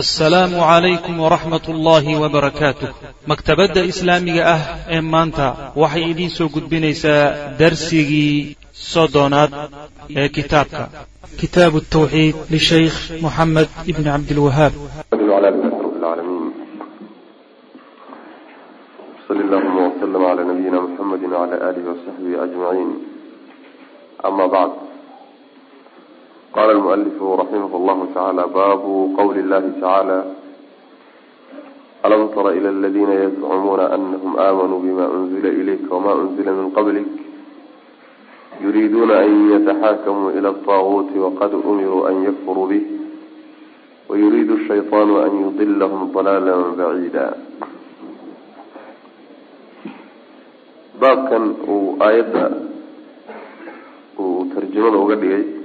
[0.00, 2.88] asalaamu calaykum waraxmat ullaahi wabarakaatuh
[3.30, 4.62] maktabadda islaamiga ah
[4.96, 5.46] ee maanta
[5.82, 7.24] waxay idiin soo gudbinaysaa
[7.58, 8.56] darsigii
[8.92, 9.52] soddonaad
[10.20, 10.82] ee kitaabka.
[11.40, 14.72] Kitaabu tawxiid lishaykh moxamed ibni cabdilwahaab
[19.26, 22.90] sali llahuma wslm cla nabiyina mxamedi wcla alihi wasaxbihi ajmaciin
[24.28, 24.92] ama bacd
[26.52, 30.18] qala lmualifu raximah llahu tacaala baabu qawli llahi tacaala
[32.02, 37.08] alam tara ila aladina yazcumuuna anahum aamanuu bima unzila ilayka wama unzila min qablik
[38.64, 42.84] yuriiduuna an yataxaakamuu ila alطaaguuti waqad umiruu an yakfuruu bih
[44.10, 47.24] wayuriidu shayطaanu an yudilahum dalaala baciida
[51.00, 52.44] baabkan uu aayadda
[54.20, 55.61] uu tarjamada uga dhigay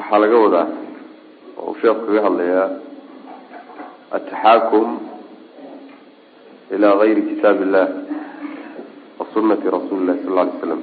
[0.00, 0.66] waxaa laga wadaa
[1.60, 2.68] oo sheekhu kaga hadlayaa
[4.16, 4.86] ataxaakum
[6.74, 7.86] ilaa gayri kitaab illah
[9.18, 10.80] wa sunati rasuuli llahi sal alay slam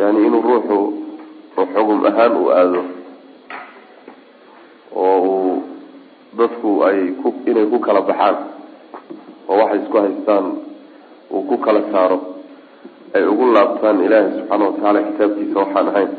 [0.00, 0.78] yani inuu ruuxu
[1.74, 2.82] xugum ahaan uu aado
[5.02, 5.62] oo uu
[6.38, 8.36] dadku ay ku inay ku kala baxaan
[9.48, 10.44] oo waxay isku haystaan
[11.30, 12.18] uu ku kala saaro
[13.14, 16.10] ay ugu laabtaan ilaahi subxaana watacaala kitaabkiisa waxaan ahayn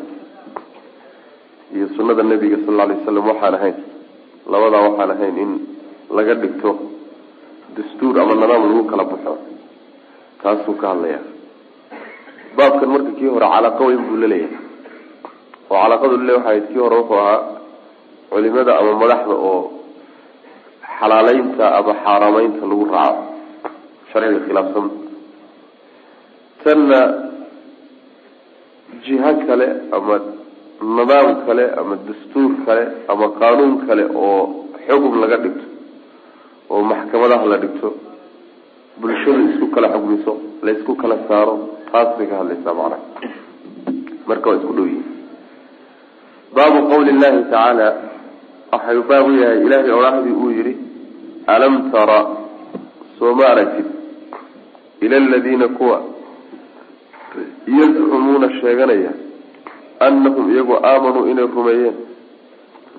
[1.73, 3.75] iyo sunada nabiga sal lla lay waslam waxaan ahayn.
[4.51, 5.51] Labadaa waxaan ahayn in
[6.17, 6.71] laga dhigto
[7.75, 9.33] dastuur ama nadaam lagu kala baxo.
[10.41, 11.19] Taasuu ka hadlaya
[12.57, 14.57] baabkan marka kii hore calaaqa weyn buu la leeyahay
[15.69, 17.39] oo calaaqadu lale waxay kii hore wuxuu ahaa
[18.29, 19.61] culimada ama madaxda oo
[20.99, 23.23] xalaaleynta ama xaarameynta lagu raaco.
[24.11, 24.85] Sharciga khilaafsan.
[26.63, 26.99] Tanna
[29.05, 30.15] jiho kale ama
[30.81, 35.65] nidaam kale ama dastuur kale ama qaanuun kale oo xugum laga dhigto
[36.69, 37.89] oo maxkamadaha la dhigto
[39.01, 41.55] bulshada isku kala xugmiso la isku kala saaro
[41.91, 42.99] taas bay ka hadlaysaa macnaha.
[44.27, 45.05] Marka waa isku dhow yihiin
[46.55, 47.87] baabu qawli llahi tacaala
[48.71, 50.73] waxay baab u yahay ilaahay odhahdii uu yihi
[51.55, 52.19] alam tara
[53.19, 53.87] soo ma aragtid
[55.05, 55.97] ila aladiina kuwa
[57.79, 59.11] yazcumuuna sheeganaya
[59.99, 61.95] anahum iyagoo aamanuu inay rumeeyeen.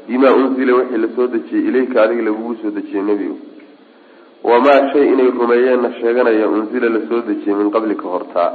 [0.09, 3.39] Bimaa unzila wixii la soo dejiyey ilayka adiga lagugu soo dejiyey nebigu.
[4.45, 8.53] Wamaa shay inay rumeeyeenna sheeganaya unzila la soo dejiyey min qablika hortaa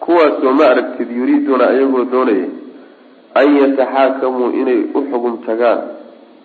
[0.00, 2.46] kuwaasoo ma aragtid yuriiduuna iyagoo doonaya
[3.34, 5.80] an yataxaakamuu inay u xugum tagaan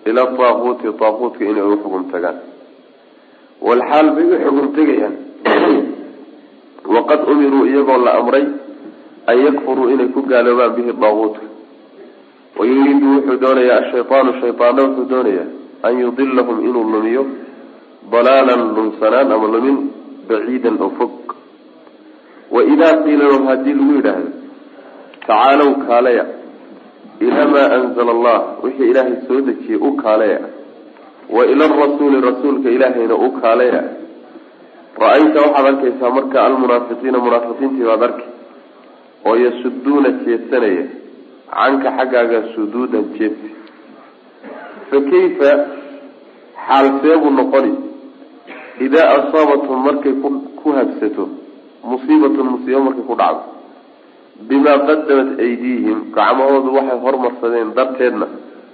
[0.05, 2.37] ila daaquuti daaquutka inay u xugum tagaan.
[3.61, 5.15] Walxaal bay u xugum tegayaan.
[6.93, 8.45] Waqad umiruu iyagoo la amray
[9.31, 11.45] an yakfuruu inay ku gaaloobaan bihi daaquutka
[12.59, 15.47] wayuriidu wuxuu doonayaa ashaytaanu shaytaana wuxuu doonayaa
[15.87, 17.23] an yudilahum inuu lumiyo
[18.11, 19.77] dalaalan lunsanaan ama lumin
[20.29, 21.13] baciidan oo fog
[22.55, 24.29] waidaa qiila lahum haddii lagu yidhaahdo
[25.27, 26.25] tacaalow kaaleya
[27.25, 30.39] ilaa maa anzala allah wixii ilaahay soo dejiyey u kaaleya
[31.35, 33.81] wa ila arasuuli rasuulka ilaahayna u kaaleya
[35.03, 38.25] ra'ayta waxaad arkaysaa marka almunaafiqiina munaafiqiintii baad arki
[39.27, 40.85] oo yasuduuna jeedsanaya
[41.55, 43.49] canka xaggaaga suduudan jeedsi
[44.89, 45.51] fa kayfa?
[46.65, 47.71] Xaal seebuu noqoni.
[48.85, 50.13] Idaa asaabathum markay
[50.61, 51.23] ku habsato
[51.89, 53.43] musiibatun musiibo markay ku dhacdo.
[54.47, 58.27] Bimaa qadamat aydiihim gacmahoodu waxay hormarsadeen darteedna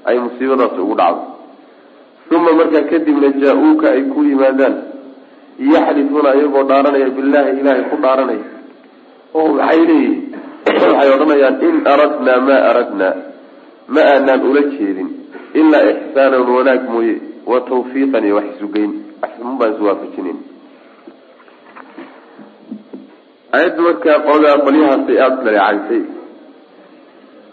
[0.07, 1.22] ay musiibadaasi ugu dhacdo.
[2.35, 4.75] Uma markaa kadibna jaa-uuka ay ku yimaadaan.
[5.73, 8.45] Yaxlifuuna iyagoo dhaaranaya billaahi ilaahay ku dhaaranaya
[9.39, 10.19] oo maxay leeyihiin
[10.91, 13.13] waxay odhanayaan in aradnaa maa aradnaa.
[13.93, 15.09] Ma aanaan ula jeedin.
[15.59, 17.15] Ilaa ixsaanan wanaag mooye.
[17.51, 20.39] Wa tawfiiqan iyo wax isugeyn waxun baan iswaafajinayn
[23.57, 26.01] ayadda markaa qolaa qolyahaasay aada dhaleecaysay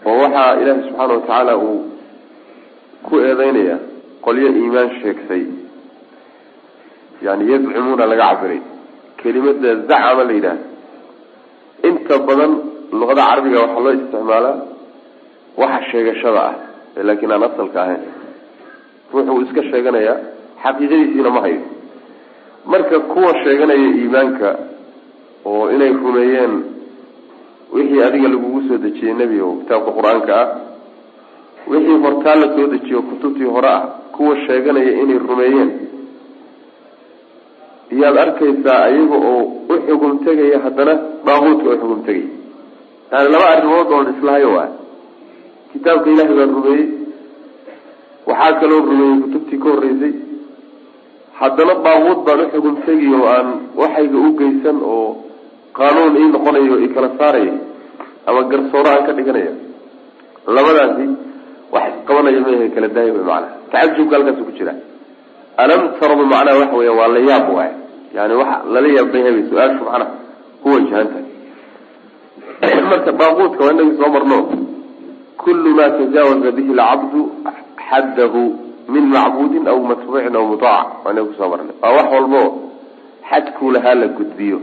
[0.09, 1.79] oo waxaa ilaahi subxaana watacaala uu
[3.07, 3.75] ku eedeynaya
[4.25, 5.43] qolyo iimaan sheegtay
[7.25, 8.61] yani yazcumuuna laga cabiray
[9.21, 10.57] kelimada zacama la yidhaah
[11.87, 12.51] inta badan
[12.99, 14.55] luqada carabiga waxaa loo isticmaalaa
[15.61, 16.55] waxa sheegashada ah
[17.07, 18.01] laakiin aan asalka ahayn.
[19.13, 20.17] Ruuxu uu iska sheeganayaa
[20.63, 21.61] xaqiiqadiisiina ma hayo.
[22.71, 24.49] Marka kuwa sheeganaya iimaanka
[25.45, 26.53] oo inay rumeeyeen
[27.73, 30.47] wixii adiga lagugu soo dejiyey nebigo kitaabka qur'aanka ah
[31.71, 33.81] wixii hortaa la soo dejiyo kutubtii hore ah
[34.15, 35.69] kuwa sheeganaya inay rumeeyeen
[37.95, 39.41] iyaad arkaysaa iyaga oo
[39.73, 40.93] u xugum tegaya haddana
[41.27, 42.29] daaquudka u xugum tegaya
[43.11, 44.69] yani laba arrimood oon islahayo waa
[45.73, 46.85] kitaabka ilaahay baan rumeeyey.
[48.29, 50.13] Waxaa kaloo rumeeyey kutubtii ka horreysay.
[51.39, 53.47] Haddana daaquud baan uxugum tegi oo aan
[53.81, 55.07] waxayga u geysan oo
[55.77, 57.53] qaanuun ii noqonayo i kala saaraya
[58.27, 59.53] ama garsooro aan ka dhiganaya.
[60.55, 61.05] Labadaasi
[61.73, 64.73] wax isqabanaya maaha kala daaya way macanaha tacajubka halkaasu ku jira
[65.63, 67.71] alam taraba macnaha waxa weya waa la yaab waay
[68.17, 70.07] yani waxa lala yaabay habay su'aashu macnaha
[70.61, 71.25] ku wajahantahay
[72.91, 74.37] marka daaquudka waa inagii soo marno
[75.43, 77.21] kullu ma tajaawaza bihi lcabdu
[77.89, 78.41] xaddahu
[78.93, 82.41] min macbuudin aw matbuucin aw mutaac waa inaga ku soo marnay waa wax walbo
[83.29, 84.59] xadkuu lahaa la gudbiyo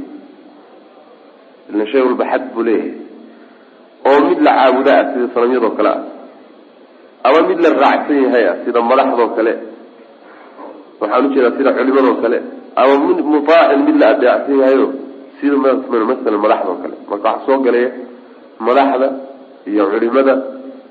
[1.70, 2.94] ila shay walba xad buu leeyahay
[4.10, 6.00] oo mid la caabuda ah sida sanamyadoo kale ah
[7.28, 9.52] ama mid la raacsan yahay ah sida madaxdoo kale
[11.00, 12.38] waxaan u jeedaa sida culimadoo kale
[12.80, 14.86] ama mid mutaacin mid la adeecsan yahayo
[15.38, 15.56] sida
[16.10, 16.94] masalan madaxdoo kale.
[17.10, 17.90] Marka waxaa soo galaya
[18.66, 19.08] madaxda
[19.70, 20.34] iyo culimada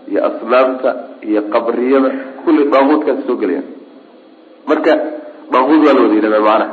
[0.09, 0.89] iyo asnaamta
[1.29, 2.09] iyo qabriyada
[2.43, 3.67] kulli daaquudkaas soo gelayaan
[4.69, 4.93] marka
[5.53, 6.67] daaquud waa la wada yidhahdaa macanaha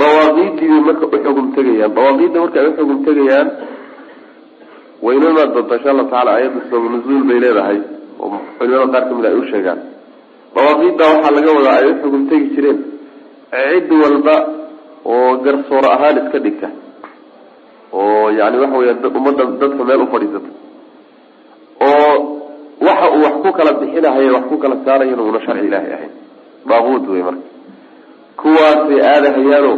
[0.00, 1.90] dawaaqiidii bay marka uxugum tegayaan.
[1.96, 3.48] Dawaaqiidda marka uxugum tegayaan
[5.04, 7.78] wayno imaan doontaa insha allahu tacala ayadda sabab nuzuul bay leedahay
[8.22, 9.42] oo culimada qaar ka mid ay u
[10.54, 12.78] dawaaqiidda waxaa laga wadaa ay uxugum tegi jireen.
[13.52, 14.34] Cid walba
[15.12, 16.68] oo garsoor ahaan iska dhigta.
[17.92, 20.50] Oo yani waxa weya ummadda dadka meel ufadhiisata
[21.88, 22.14] oo
[22.86, 26.12] waxa uu wax ku kala bixinahayo wax ku kala saarayana una sharci ilaahay ahayn.
[26.68, 27.44] Daaquud wey marka.
[28.40, 29.72] Kuwaasay aadahayaano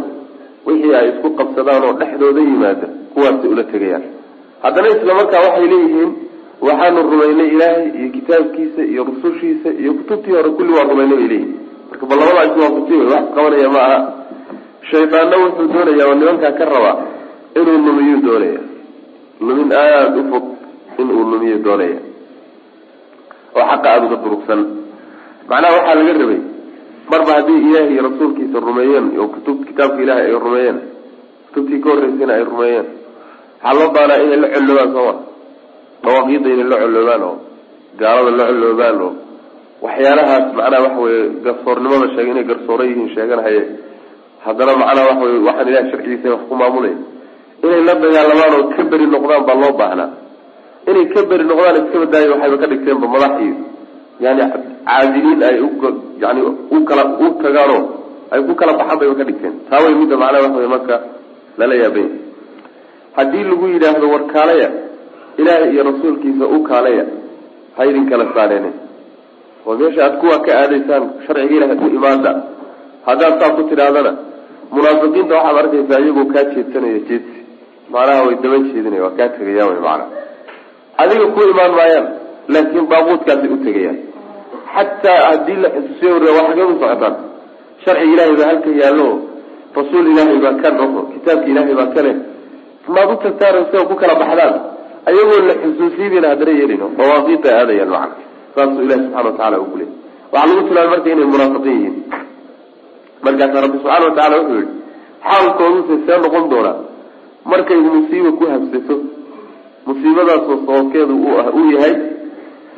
[0.67, 4.03] wixii ay isku qabsadaan oo dhexdooda yimaada kuwaasay ula tegayaan.
[4.63, 6.11] Haddana isla markaa waxay leeyihiin
[6.61, 11.53] waxaanu rumaynay ilaahay iyo kitaabkiisa iyo rusushiisa iyo kutubtii hore kulli waa rumaynay bay leeyihiin
[11.89, 13.99] marka bal labadaa iswaafajiy wey wax qabanaya ma aha.
[14.89, 16.95] Shaydaanna wuxuu doonaya oo nimankaa ka rabaa
[17.59, 18.59] inuu lumiyu doonaya
[19.41, 20.45] lumin aada u fog
[21.01, 21.99] inuu lumiyo doonaya
[23.57, 24.61] oo xaqa aada uga durugsan
[25.49, 26.39] macnaha waxaa laga rabay
[27.11, 30.77] marba haddii ilaahi iyo rasuulkiisa rumeeyeen oo kutub kitaabka ilaahay ay rumeeyeen
[31.47, 32.87] kutubtii ka horreysayna ay rumeeyeen.
[33.63, 35.13] Waxaa loo baanaa inay la colloobaan sooma
[36.07, 37.35] dawaaqiidda inay la colloobaan oo
[38.01, 39.11] gaalada la colloobaan oo
[39.85, 43.61] waxyaalahaas macnaha waxa weye garsoornimada sheegay inay garsooro yihiin sheeganahaye.
[44.45, 46.93] Haddana macnaha waxa wey waxaan ilahay sharcigiisa wax ku maamulay.
[47.65, 50.09] Inay la dagaalamaan oo ka beri noqdaan baa loo baahnaa.
[50.89, 53.55] Inay ka beri noqdaan iska badaayo waxayba ka dhigteenba madax iyo
[54.25, 54.43] yani
[54.87, 55.57] caadiliin ay
[56.23, 56.41] yani
[56.75, 57.81] u kala u tagaanoo
[58.33, 59.53] ay ku kala baxaan bayba ka dhigteen.
[59.69, 60.95] Taa way midda macnaha waxa wey marka
[61.59, 62.09] lala yaabanya
[63.17, 64.67] haddii lagu yidhaahdo war kaalaya
[65.41, 67.05] ilaahay iyo rasuulkiisa u kaalaya
[67.77, 68.65] ha idin kala saareen
[69.67, 72.31] oo meesha aad kuwa ka aadaysaan sharciga ilahay u imaada
[73.07, 74.11] haddaad saa ku tidhaahdana
[74.75, 77.37] munaafiqiinta waxaad arkaysaa iyagoo kaa jeedsanaya jeedsi.
[77.93, 80.05] Macnaha way daba jeedinaya waa kaa tegayaan wy macnaha.
[81.01, 82.05] Adiga ku imaan maayaan
[82.53, 83.97] laakiin daaquudkaasay u tegayaan.
[84.75, 87.15] Xataa haddii la xusuusiyo wariya waa xagee u socotaan
[87.83, 89.07] sharciga ilaahay baa halka yaallo
[89.77, 92.11] rasuul ilaahay baa kan oho kitaabka ilaahay baa kale
[92.93, 94.53] maad u tagtaan isagoo ku kala baxdaan
[95.09, 98.15] ayagoo la xusuusiyadina haddana yeelino dawaaqiidta aadayaan macna
[98.55, 99.93] saasuu ilahi subxana watacala ugu leeyay
[100.33, 101.95] waxaa lagu tilmaamay marka inay munaafiqiin yihiin.
[103.25, 104.73] Markaasa rabbi subxana watacala wuxuu yihi
[105.27, 106.75] xaalkooduse see noqon doonaa
[107.51, 108.95] markay musiiba ku habsato
[109.87, 111.13] musiibadaasoo sababkeedu
[111.57, 111.93] uu yahay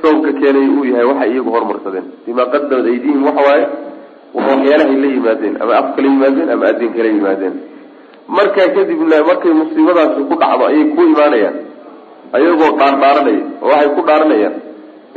[0.01, 2.05] sababka keenay uu yahay waxay iyagu hormarsadeen.
[2.25, 3.65] Bimaa qadamat aydihim waxa waaye
[4.35, 7.55] waa waxyaalahay la yimaadeen ama af kala yimaadeen ama adin kala yimaadeen.
[8.37, 11.55] Markaa kadibna markay musiibadaasi ku dhacdo ayay ku imaanayaan
[12.35, 14.55] ayagoo dhaardhaaranaya oo waxay ku dhaaranayaan.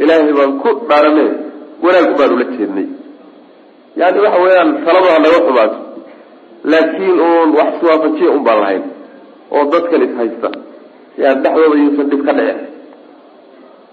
[0.02, 1.28] Ilaahay baan ku dhaaranay
[1.84, 2.88] wanaag baan ula jeednay
[4.00, 5.78] yani waxa weeyaan talada naga xumaato
[6.72, 8.84] laakiin uun wax iswaafajiya un baan lahayn
[9.54, 10.48] oo dadkan is haysta.
[11.22, 12.58] Yaa dhexdooda yuusan dhib ka dhicin.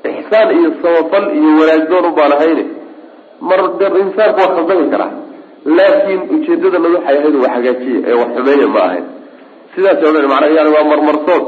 [0.07, 2.63] Ixsaan iyo samafal iyo wanaagdoon un baan ahayne
[3.50, 3.59] mar
[4.03, 5.12] insaanku waa khaldami karaa
[5.77, 9.05] laakiin ujeedadanad waxay ahayd wax hagaajiya ee wax xumeeya ma ahayn.
[9.74, 11.45] Sidaas o dhan yani waa marmarsood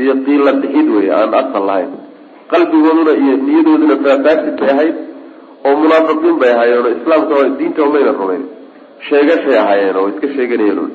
[0.00, 1.92] iyo qiila dhixid wey aan asal lahayn.
[2.52, 4.96] Qalbigooduna iyo niyadooduna faafaasid bay ahayd
[5.66, 8.42] oo munaafiqiin bay ahaayeen oo islaamka diinta mayna rumayn.
[9.08, 10.90] Sheegashay ahaayeen oo iska sheeganayeen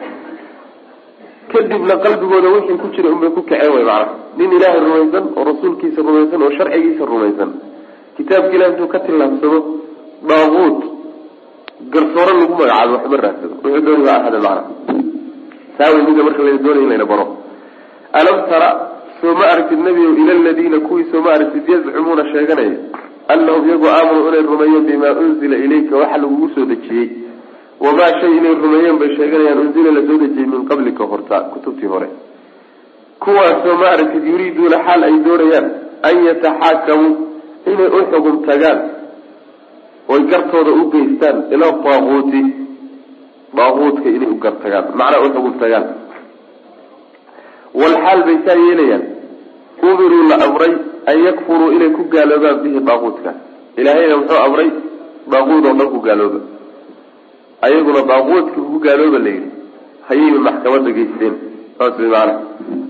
[1.52, 6.00] kadibna qalbigooda wixii ku jira unbay ku kaceen way macnaha nin ilaahay rumaysan oo rasuulkiisa
[6.08, 7.50] rumaysan oo sharcigiisa rumaysan.
[8.18, 9.60] Kitaabka ilahi intuu ka tillaabsado
[10.30, 10.78] daaquud
[11.94, 13.54] garsooro lagu magacaabo waxba raadsado.
[13.64, 14.64] Wuxuu dooni ahade macnaha
[15.78, 17.26] saa wey mida marka la doonay in layna baro
[18.20, 18.70] alam tara
[19.22, 22.78] soo ma aragtid nebigow ila aladiina kuwii soo ma aragtid yazcumuuna sheeganaya
[23.34, 27.10] anahum iyagoo aamanuu inay rumeeyeen bimaa unzila ilayka waxa lagugu soo dejiyey
[27.80, 32.08] wamaa shay inay rumeeyeen bay sheeganayaan unzila la soo dejiyey min qablika horta kutubtii hore
[33.20, 35.68] kuwaasoo ma aragtid yuriiduuna xaal ay doonayaan
[36.10, 37.14] an yataxaakamuu
[37.72, 38.80] inay u xugum tagaan
[40.08, 42.42] oy gartooda u geystaan ila daaquuti
[43.58, 45.86] daaquudka inay u gartagaan macnaa u xugun tagaan
[47.82, 49.04] walxaal bay saa yeelayaan
[49.90, 50.74] umiruu la amray
[51.12, 53.32] an yakfuruu inay ku gaaloobaan bihi daaquudka
[53.80, 54.70] ilaahayna muxuu amray
[55.34, 56.40] daaquud oo dhan ku gaalooba
[57.68, 59.50] ayaguna daaquudka ku gaalooba la yidhi
[60.10, 61.34] hayayba maxkamadda geysteen
[61.78, 62.34] saas way maana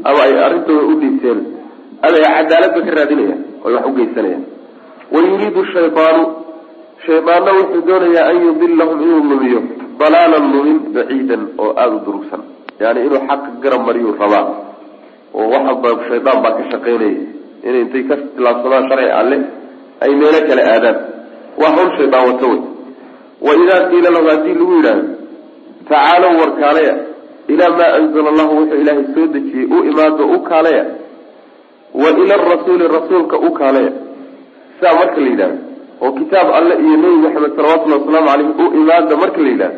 [0.09, 1.39] ama ay arrintooda u dhiibteen
[2.05, 4.43] ama ay cadaaladba ka raadinayaan oy wax u geysanayaan
[5.13, 6.23] wayuriidu shaydaanu
[7.07, 9.59] shaydaanna wuxuu doonayaa an yudilahum inuu lumiyo
[9.99, 12.41] dalaalan lumin baciidan oo aada u durugsan
[12.83, 14.45] yani inuu xaqa garab mariyuu rabaa
[15.39, 17.17] oo waxaba shaydaan baa ka shaqaynaya
[17.67, 19.37] inay intay ka tilaabsadaan sharci alle
[20.03, 20.97] ay meelo kale aadaan.
[21.61, 22.61] Waa hawl shaydaan wato wey.
[23.45, 25.05] Wa idaa qiila lahu haddii lagu yidhaahdo
[25.89, 26.93] tacaalow war kaalaya
[27.53, 30.83] ilaa maa anzala allahu wuxuu ilaahay soo dejiyey u imaado u kaalaya.
[32.01, 33.91] Wa ila arasuuli rasuulka u kaalaya.
[34.81, 35.57] Saa marka la yidhahdo
[36.01, 39.77] oo kitaab alle iyo nebi maxamed salawatullahi wasalaamu caleyh u imaada marka la yidhahdo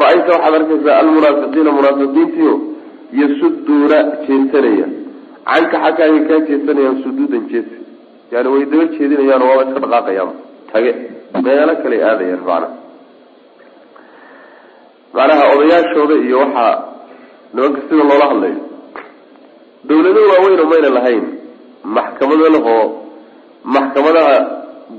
[0.00, 2.54] ra'ayta waxaad arkaysaa almunaafiqiina munaafiqiintiio
[3.20, 4.86] yasuduuna jeesanaya.
[5.48, 7.76] Canka xaggaaga kaa jeesanayaan suduudan jeesi.
[8.32, 10.30] Yani way daba jeedinayaan waaba iska dhaqaaqayaan.
[10.72, 10.92] Tage.
[11.44, 12.68] Meelo kale aadayaan macnaha
[15.16, 16.74] macnaha odayaashooda iyo waxaa
[17.54, 18.60] nimanka sida loola hadlayo.
[19.88, 21.24] Dawlado waaweyn mayna lahayn
[21.96, 22.84] maxkamado lahoo
[23.74, 24.34] maxkamadaha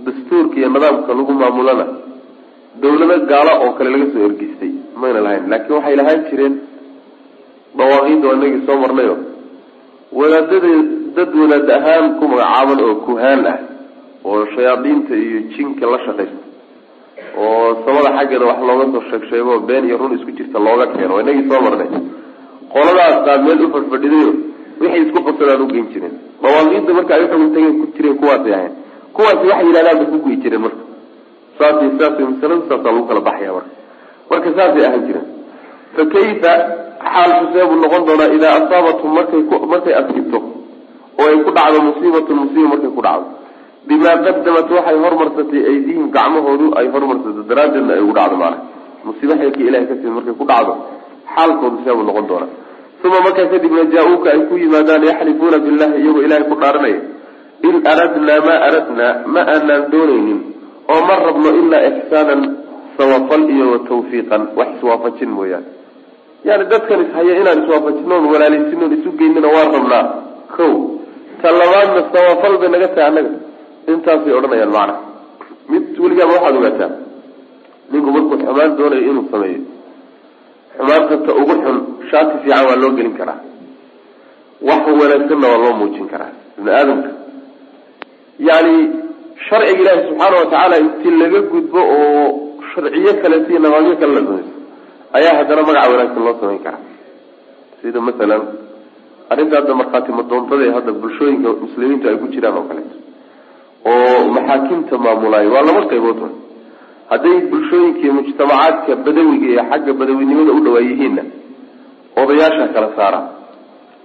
[0.05, 1.85] dastuurka iyo nidaamka lagu maamulana
[2.81, 5.43] dawlado gaalo oo kale laga soo ergeystay mayna lahayn.
[5.51, 6.53] Laakiin waxay lahaan jireen
[7.77, 9.15] dawaaqiida waa inagii soo marnayo.
[10.19, 10.71] Wadaadada
[11.15, 13.57] dad wadaad ahaan ku magacaaban oo kuhaan ah
[14.25, 16.41] oo shayaadiinta iyo jinka la shaqaysta
[17.37, 21.19] oo samada xaggeeda wax looga soo sheeg sheego been iyo run isku jirta looga keeno
[21.23, 21.89] inagii soo marnay.
[22.73, 24.31] Qoladaasaa meel u fadhfadhidayo
[24.79, 28.73] wixay isku qabsadaan u geyn jireen dawaaqiida marka ay uxugun tageen ku jireen kuwaasay ahayn.
[29.15, 30.81] Kuwaasi waxay yidhahdaan bay ku guyi jireen marka.
[31.59, 33.71] Saasy saasay masaladu saasaa lagu kala baxaya marka.
[34.31, 35.27] Marka saasay ahaan jireen
[35.95, 36.51] fa kayfa
[37.13, 39.41] xaalku seebuu noqon doonaa idaa asaabathum markay
[39.73, 40.39] markay asibto
[41.19, 43.27] oo ay ku dhacdo musiibatun musiiba markay ku dhacdo
[43.87, 48.57] bimaa qadamat waxay hormarsatay aydihim gacmahoodu ay hormarsato daraaddeedna ay ugu dhacdo maana
[49.07, 50.73] musiiba xeelka ilahay ka timid markay ku dhacdo
[51.35, 52.51] xaalkoodu seebuu noqon doonaa
[53.05, 56.99] uma markaa kadibna jaa-uuka ay ku yimaadaan yaxlifuuna billahi iyagoo ilahay ku dhaaranaya
[57.69, 60.39] in aradnaa ma aradnaa ma aanaan doonaynin
[60.93, 62.41] oo ma rabno ilaa ixsaanan
[62.97, 65.67] samafal iyo watawfiiqan wax iswaafajin mooyaane.
[66.47, 70.03] Yani dadkan ishaya inaan iswaafajinoon walaalaysinon isu geynina waan rabnaa.
[70.55, 70.65] Ko
[71.41, 73.31] ta labaadna samafal bay naga tahay annaga.
[73.91, 74.95] Intaasay odhanayaan macna.
[75.71, 76.91] Mid weligaaba waxaad ogaataa?
[77.91, 79.61] Ninku markuu xumaan doonayo inuu sameeyo.
[80.77, 81.77] Xumaanta ta ugu xun
[82.11, 83.39] shaati fiican waa loo gelin karaa.
[84.67, 87.09] Wax wanaagsanna waa loo muujin karaa ibni aadamka.
[88.39, 88.75] Yani
[89.49, 92.25] sharciga ilaahi subxaana watacaala inti laga gudbo oo
[92.75, 94.51] sharciyo kaleeto iyo namaadyo kale la samayso
[95.17, 96.83] ayaa haddana magaca wanaagsan loo samayn karaa.
[97.81, 98.41] Sida masalan
[99.31, 102.95] arrinta hadda markhaati madoontada hadda bulshooyinka muslimiintu ay ku jiraan oo kaleeto
[103.91, 106.29] oo maxaakimta maamulaayo waa laba qaybood wa
[107.11, 111.23] hadday bulshooyinka iyo mujtamacaadka badawiga iyo xagga badawinimada u dhawaa yihiinna
[112.21, 113.21] odayaasha kala saara.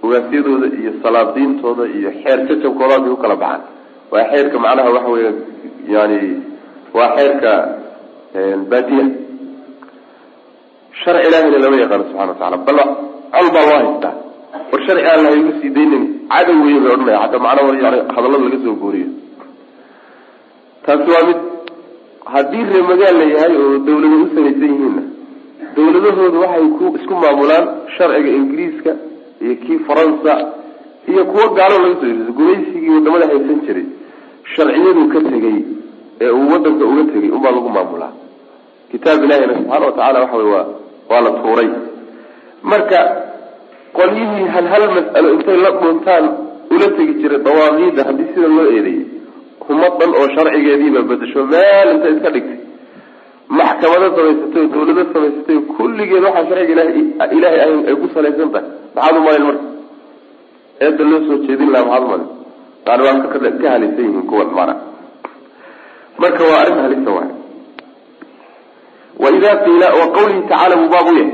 [0.03, 3.61] Ogaasyadooda iyo salaadiintooda iyo xeer jajabkoodaasay u kala baxaan.
[4.11, 5.31] Waa xeerka macnaha waxa weya
[5.95, 6.19] yani
[6.97, 7.51] waa xeerka
[8.33, 9.05] baadiya
[11.03, 12.79] sharci ilaahina lama yaqaano subxana watacala bal
[13.33, 14.13] col baa loo haystaa
[14.71, 18.43] war sharci aan lahay ugu sii daynin cadow wey bay odhanaya hataa macnaha yani hadallada
[18.45, 19.09] laga soo gooriyo
[20.85, 21.39] taasi waa mid
[22.33, 25.03] haddii ree magaal la yahay oo dawlado u samaysan yihiinna
[25.75, 27.65] dawladahoodu waxay ku isku maamulaan
[27.97, 28.91] sharciga ingiriiska
[29.43, 30.33] iyo kii faransa
[31.11, 33.85] iyo kuwo gaalo laga soo yiriso gumaysigii waddamada haysan jiray
[34.55, 35.57] sharciyaduu ka tegay
[36.21, 38.13] ee uu wadanka uga tegay unbaa lagu maamulaa.
[38.91, 40.65] Kitaab ilahina subxaana watacaala waxa wey waa
[41.09, 41.69] waa la tuuray.
[42.71, 42.99] Marka
[43.97, 46.25] qolyihii hal hal mas'alo intay la dhuntaan
[46.73, 49.05] ula tegi jiray dawaaqiida haddii sida loo eedeeyay
[49.67, 52.59] humad dhan oo sharcigeediiba bedesho meel intay iska dhigtay.
[53.57, 57.03] Maxkamado samaysatay oo dawlado samaysatay kulligeed waxaa sharciga ilahay
[57.37, 58.69] ilaahay ay ku salaysan tahay.
[58.95, 59.65] Maxaad umalin marka?
[60.85, 62.29] Eedda loo soo jeedin laha maxaad umalin
[62.85, 63.19] yani waa
[63.61, 64.73] ka halisan yihiin kuwan mana
[66.21, 67.31] marka waa arrin halisa waay.
[69.23, 71.29] Waida qiila wa qawlihi tacala buu yahay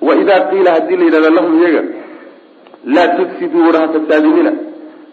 [0.00, 1.82] waida qiila haddii la yidhahda lahum iyaga
[2.84, 4.52] laa tufsiduu war ha fasaadinina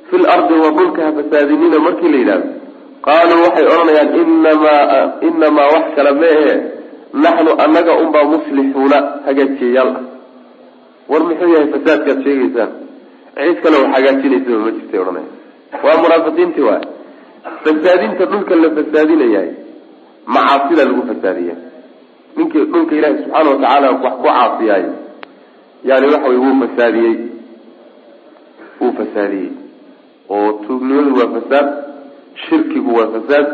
[0.10, 2.48] fi lardi wa dhulka ha fasaadinina markii la yidhahdo
[3.08, 6.54] qaaluu waxay odhanayaan inamaa inamaa wax kale meehe
[7.14, 10.04] naxnu annaga unbaa muslixuuna hagaajiyayaal ah.
[11.10, 12.72] War muxuu yahay fasaadkaad sheegaysaan?
[13.38, 15.30] Cid kale wax hagaajinaysaba ma jirtay odhanaya
[15.86, 16.84] waa munaafiqiintii waay
[17.64, 19.52] fasaadinta dhulka la fasaadinayahay
[20.36, 21.56] macaasida lagu fasaadiya
[22.38, 24.86] ninkii dhulka ilaahi subxaana watacaala wax ku caasiyaay
[25.90, 27.16] yani waxa wey wuu fasaadiyey
[28.82, 29.50] wuu fasaadiyey
[30.30, 31.68] oo tuugnimadu waa fasaad
[32.46, 33.48] shirkigu waa fasaad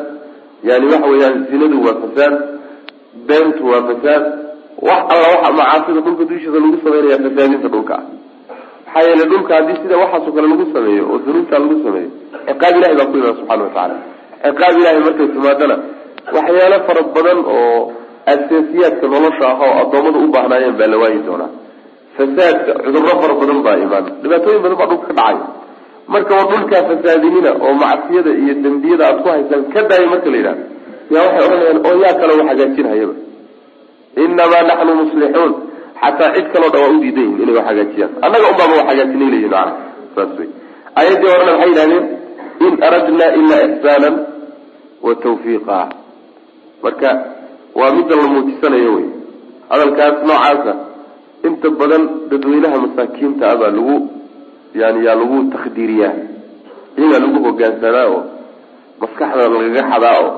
[0.63, 2.35] yani waxa weeyaan zinadu waa fasaad
[3.27, 4.23] beentu waa fasaad.
[4.81, 7.95] Wax alla waxa macaasida dhulka dushiisa lagu sameynaya fasaadinta dhulka.
[7.95, 8.03] ah
[8.93, 12.09] maxaa yeele dhulka haddii sida waxaasoo kale lagu sameeyo oo dunuubtaa lagu sameeyo
[12.47, 13.95] ciqaab ilahi baa ku imaan subxana watacaala
[14.43, 15.75] ciqaab ilahay markay timaadana
[16.35, 17.79] waxyaalo fara badan oo
[18.33, 21.49] asaasiyaadka nolosha ah oo addoommadu u baahnaayeen baa la waayi doonaa.
[22.17, 24.05] Fasaadka cudurro fara badan baa imaan.
[24.23, 25.37] Dhibaatooyin badan baa dhulka ka dhacay.
[26.13, 30.37] Marka war dhulkaa fasaadinina oo macsiyada iyo dembiyada aad ku haysaan ka daaya marka la
[30.39, 30.63] yidhahdo
[31.13, 33.13] yaa waxay odhanayaan oo yaa kaloo wax hagaajinhayaba
[34.23, 35.51] inamaa naxnu muslixuun
[36.03, 38.11] xataa cid kaloo dhan waa u diidan yihiin inay wax hagaajiyaan.
[38.25, 39.73] Annaga unbaaba wax hagaajinay leyihin macana
[40.15, 40.49] saas wey
[40.99, 42.05] aayaddii horena waxay yidhahdeen
[42.65, 44.15] in aradna ilaa ixsaanan
[45.05, 45.79] wa tawfiiqa.
[46.83, 47.09] Marka
[47.79, 49.07] waa midda la muujisanayo wey
[49.69, 50.73] hadalkaas noocaasa
[51.47, 53.95] inta badan dadweynaha masaakiinta ah baa lagu
[54.81, 56.13] yani yaa lagu takdiiriyaa.
[56.97, 58.21] Iyagaa lagu hogaansanaa oo
[59.01, 60.31] maskaxda lagaga xadaa oo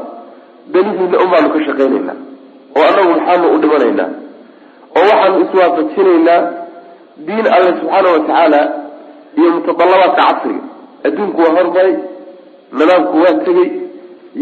[0.74, 2.18] danihiina un baanu ka shaqaynaynaa
[2.78, 4.10] oo annagu maxaanu u dhimanaynaa
[5.00, 6.40] oo waxaanu iswaafajinaynaa
[7.28, 8.60] diin alle subxaana watacaala
[9.40, 10.62] iyo mutadallabaadka casriga.
[11.08, 11.94] Adduunku waa hormaray
[12.80, 13.68] nidaamku waa tegey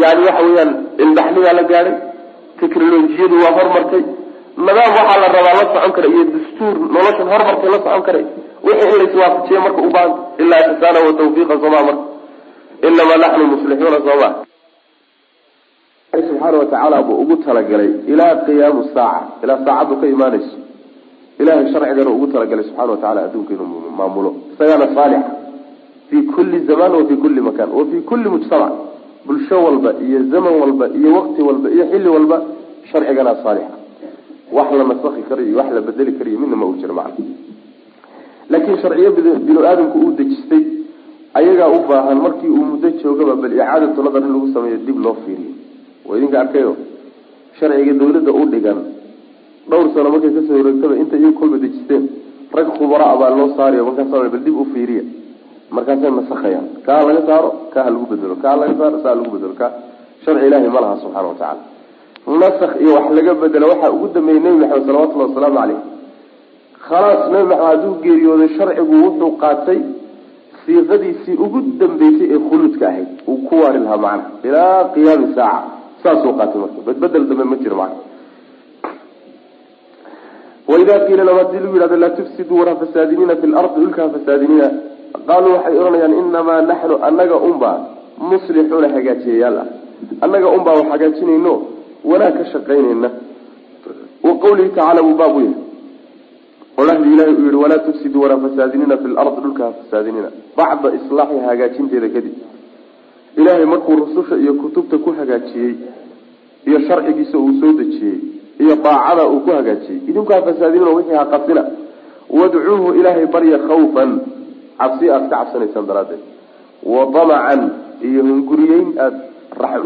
[0.01, 0.71] yani waxa weeyaan
[1.03, 1.95] ilbaxnimaa la gaadhay
[2.59, 4.03] technolojiyadu waa hormartay
[4.65, 8.25] nidaam waxaa la rabaa la socon kara iyo dastuur noloshan hormartay la socon karay.
[8.65, 12.03] Wixii in laiswaafajiya marka u baahanta ilaa ixsaana wa tawfiiqa sooma marka
[12.87, 14.27] inamaa naxnu muslixuuna sooma
[16.41, 20.57] subxaana watacaala buu ugu talagalay ilaa qiyaamu saaca ilaa saacaddu ka imaanayso.
[21.39, 24.29] Ilahay sharcigana ugu talagalay subxana watacala adduunka inuu maamulo.
[24.53, 25.31] Isagaana saalixa.
[26.09, 28.73] Fi kulli zaman wa fi kulli makan wa fi kulli mujtamac.
[29.25, 32.37] Bulsho walba iyo zaman walba iyo waqti walba iyo xilli walba
[32.91, 33.75] sharcigana saalixa.
[34.51, 37.25] Wax la nasakhi karo iyo wax la bedeli karayo midna ma uu jiro macna.
[38.49, 40.63] Laakiin sharciyo binu aadamku uu dejistay
[41.33, 45.15] ayagaa u baahan markii uu muddo joogaba bal icaadatu nadar in lagu sameeyo dib loo
[45.25, 45.53] fiiriyo
[46.07, 46.71] waa idinka arkayo
[47.59, 48.79] sharciga dawladda u dhigan.
[49.69, 52.03] Dhowr sano markay ka soo wareegtaba inta iyagu kolba dejisteen
[52.57, 55.03] rag khubara baa loo saarayo markaasa bal dib u fiiriya
[55.75, 58.35] markaasay nasakhayaan kaa laga saaro kaa ha lagu bedelo.
[58.43, 59.53] Kaa laga saaro saa lagu bedelo.
[59.61, 59.67] Ka
[60.23, 61.61] sharci ilaahi ma laha subxana watacaala
[62.41, 65.79] nasakh iyo wax laga bedelo waxaa ugu dambeeyey nebi maxamed salawatullahi wasalaamu caleyh
[66.87, 69.79] khalaas nebi maxamed hadduu geeriyooday sharcigu wuxuu qaatay
[70.65, 73.07] siiqadiisii ugu dambeysay ee khuluudka ahayd.
[73.29, 77.75] Uu ku waari lahaa macna ilaa qiyaami saaca saasuu qaatay marka badbedel dambe ma jiro
[77.81, 77.99] macna
[80.71, 84.09] waidaa qiila lahum haddii lagu yidhahdo laa tufsiduu war ha fasaadinina fi lardi dhulka ha
[84.15, 84.67] fasaadinina
[85.27, 87.77] qaaluu waxay odhanayaan inamaa naxnu annaga unbaa
[88.31, 89.67] muslixuuna hagaajiyayaal ah
[90.25, 91.53] annaga unbaa wax hagaajinayno
[92.11, 93.09] wanaag ka shaqaynayna
[94.27, 94.69] wa qawlihi
[95.05, 95.53] buu baab yahay
[96.81, 101.39] odhahdii ilahay uu yihi walaa tufsiduu walaa fasaadinina fi lardi dhulka ha fasaadinina bacda islaaxi
[101.47, 102.33] hagaajinteeda kadib
[103.37, 105.75] ilaahay markuu rususha iyo kutubta ku hagaajiyey
[106.67, 108.19] iyo sharcigiisa uu soo dejiyey
[108.59, 111.25] iyo daacada uu ku hagaajiyey idinku ha fasaadinina wixii ha
[112.31, 114.09] wadcuuhu ilaahay barya khawfan
[114.79, 116.23] cabsi aad ka cabsanaysaan daraaddeed.
[116.83, 117.61] Wa damacan
[118.01, 119.15] iyo hunguriyeyn aad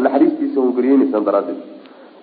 [0.00, 1.60] naxariistiisa hunguriyeynaysaan daraaddeed.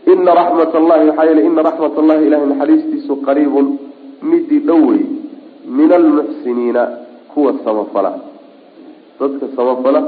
[0.07, 3.67] Ina raxmat allahi maxaa yeele ina raxmat allahi ilahay naxariistiisu qariibun
[4.21, 5.03] midii dhow wey
[5.67, 6.83] min almuxsiniina
[7.33, 8.11] kuwa samafala.
[9.19, 10.01] Dadka samafala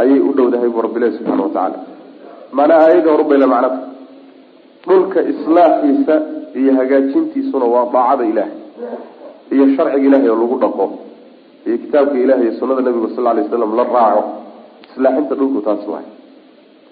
[0.00, 1.78] ayay u dhowdahay bu rabbilahi subxana watacaala
[2.56, 3.78] maanaa aayadii horubay la macnata
[4.88, 6.14] dhulka islaaxiisa
[6.60, 8.56] iyo hagaajintiisuna waa daacada ilaahay.
[9.54, 10.84] Iyo sharciga ilahay oo lagu dhaqo.
[11.66, 14.22] Iyo kitaabka ilahay iyo sunada nabiga sal lay slam la raaco.
[14.90, 16.06] Islaaxinta dhulku taas waay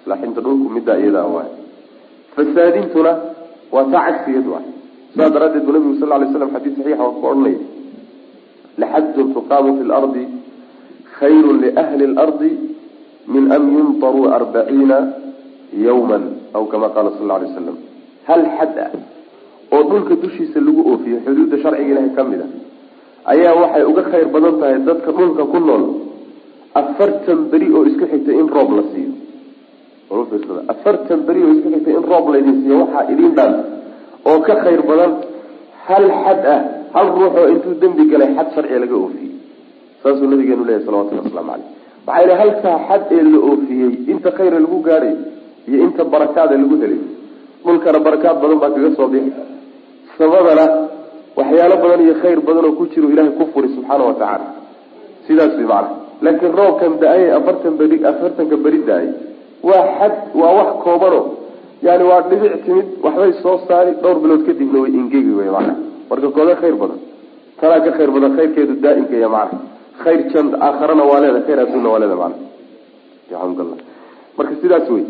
[0.09, 1.51] islaaxinta dhulku middaa iyadaa waay
[2.35, 3.13] fasaadintuna
[3.75, 4.11] waa taa
[4.55, 4.67] waay
[5.13, 7.61] sidaa daraaddeed buu nabigu sal lay slam xadiis saxiixa ku odhanaya
[8.81, 10.25] laxajun tuqaamu fi lardi
[11.19, 12.51] khayru liahli lardi
[13.35, 14.99] min an yuntaruu arbaciina
[15.87, 16.25] yawman
[16.57, 17.77] aw kama qaala sal lay slam
[18.29, 18.91] hal xad ah
[19.75, 22.49] oo dhulka dushiisa lagu oofiyo xuduudda sharciga ilahay ka mid a
[23.33, 25.85] ayaa waxay uga khayr badan tahay dadka dhulka ku nool.
[26.81, 29.13] Afartan beri oo isku xigtay in roob la siiyo.
[30.73, 33.53] Afartan beri oo isku xigtay in roob laydin siiyo waxaa idin dhan
[34.31, 35.13] oo ka khayr badan
[35.87, 36.61] hal xad ah
[36.95, 39.33] hal ruux oo intuu dembi galay xad sharciga laga oofiyey
[40.03, 41.69] saasuu nabigeenu leyahy salawatulli waslamu caleyh
[42.09, 45.15] waxaa halkaa xad ee la oofiyey inta khayra lagu gaadhay
[45.69, 47.01] iyo inta barakaada lagu helay.
[47.65, 49.33] Dhulkana barakaad badan baa kaga soo bixi.
[50.19, 50.65] Samadana
[51.39, 54.47] waxyaalo badan iyo khayr badan oo ku jiro ilahay ku furi subxaana wa tacaala.
[55.27, 55.91] Sidaas way macana
[56.25, 59.07] laakiin roobkan da'ay afartan beri afartanka beri da'ay.
[59.69, 61.21] Waa xad waa wax koobano.
[61.87, 65.75] Yani waa dhibic timid waxbay soo saari dhowr bilood kadibna way ingegi wey macana
[66.11, 67.01] marka kooda khayr badan
[67.61, 69.59] tanaa ka khayr badan khayrkeedu daaimka ya macana
[70.05, 72.17] khayr jan aakharana waa leeda khayr adduunna waa leeda
[73.31, 73.79] alxamdulillah
[74.39, 75.05] marka sidaas wey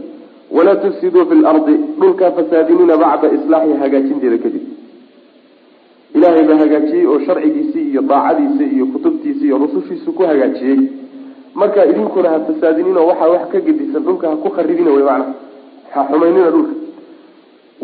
[0.51, 4.65] walaa tufsiduu fi lardi dhulkaa fasaadinina bacda islaaxi hagaajinteeda kadib
[6.15, 10.81] ilaahay baa hagaajiyey oo sharcigiisii iyo daacadiisa iyo kutubtiisa iyo rusushiisu ku hagaajiyey
[11.55, 15.35] marka idinkuna ha fasaadinino waxaa wax ka gedisan dhulka ha ku kharibina wey macana
[15.95, 16.75] ha xumaynina dhulka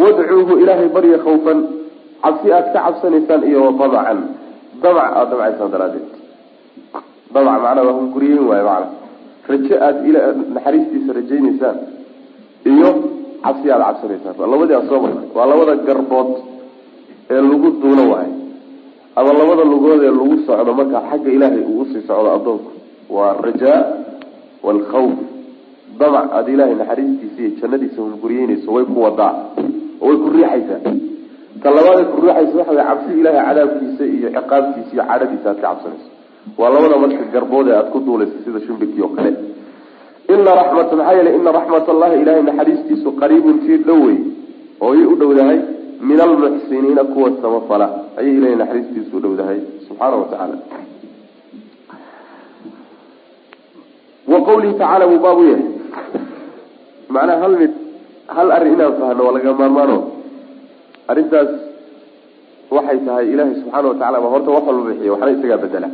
[0.02, 1.58] wadcuuhu ilaahay barya khawfan
[2.22, 4.20] cabsi aad ka cabsanaysaan iyo wadabacan
[4.82, 6.23] damac aada damcaysaan daraadeed
[7.32, 8.88] damac macnaa waa hunguriyeyn waayo macana
[9.48, 10.16] rajo aada il
[10.54, 11.76] naxariistiisa rajaynaysaan
[12.70, 12.88] iyo
[13.44, 16.30] cabsi aada cabsanaysaan labadii aan soo marnay waa labada garbood
[17.30, 18.34] ee lagu duulo waayo
[19.18, 22.70] ama labada lugood ee lagu socdo markaa xagga ilaahay uu u sii socdo addoonku
[23.16, 23.78] waa arajaa
[24.66, 25.12] waalkhawf
[26.00, 29.32] damac aada ilaahay naxariistiisa iyo jannadiisa hunguriyeynayso way ku wadaa
[30.02, 30.80] oo way ku riixaysaa.
[31.62, 35.68] Ta labaaday ku riixaysa waxa way cabsi ilaahay cadaabkiisa iyo ciqaabtiisa iyo cadhadiisa aad ka
[35.68, 36.08] cabsanayso
[36.60, 39.30] waa labada marka garbood ee aada ku duulaysa sida shimbirkii oo kale.
[40.34, 44.18] Ina raxmata maxaa yeelay ina raxmat allahi ilahay naxariistiisu qariibun tii dhow wey
[44.84, 45.58] oo ay u dhowdahay
[46.08, 47.86] min almuxsiniina kuwa samafala.
[48.18, 50.56] Ayay ilahay naxariistiisu dhowdahay subxaana wa tacaala.
[54.32, 55.66] Wa qawlihi tacaala wuu baabu yahay.
[57.14, 57.72] Macnaha hal mid
[58.36, 59.96] hal arrin inaan fahno waa laga maarmaano.
[61.12, 61.50] Arrintaas
[62.76, 65.88] waxay tahay ilaahay subxaana wa tacala ba horta wax walba bixiya waxna isagaa bedela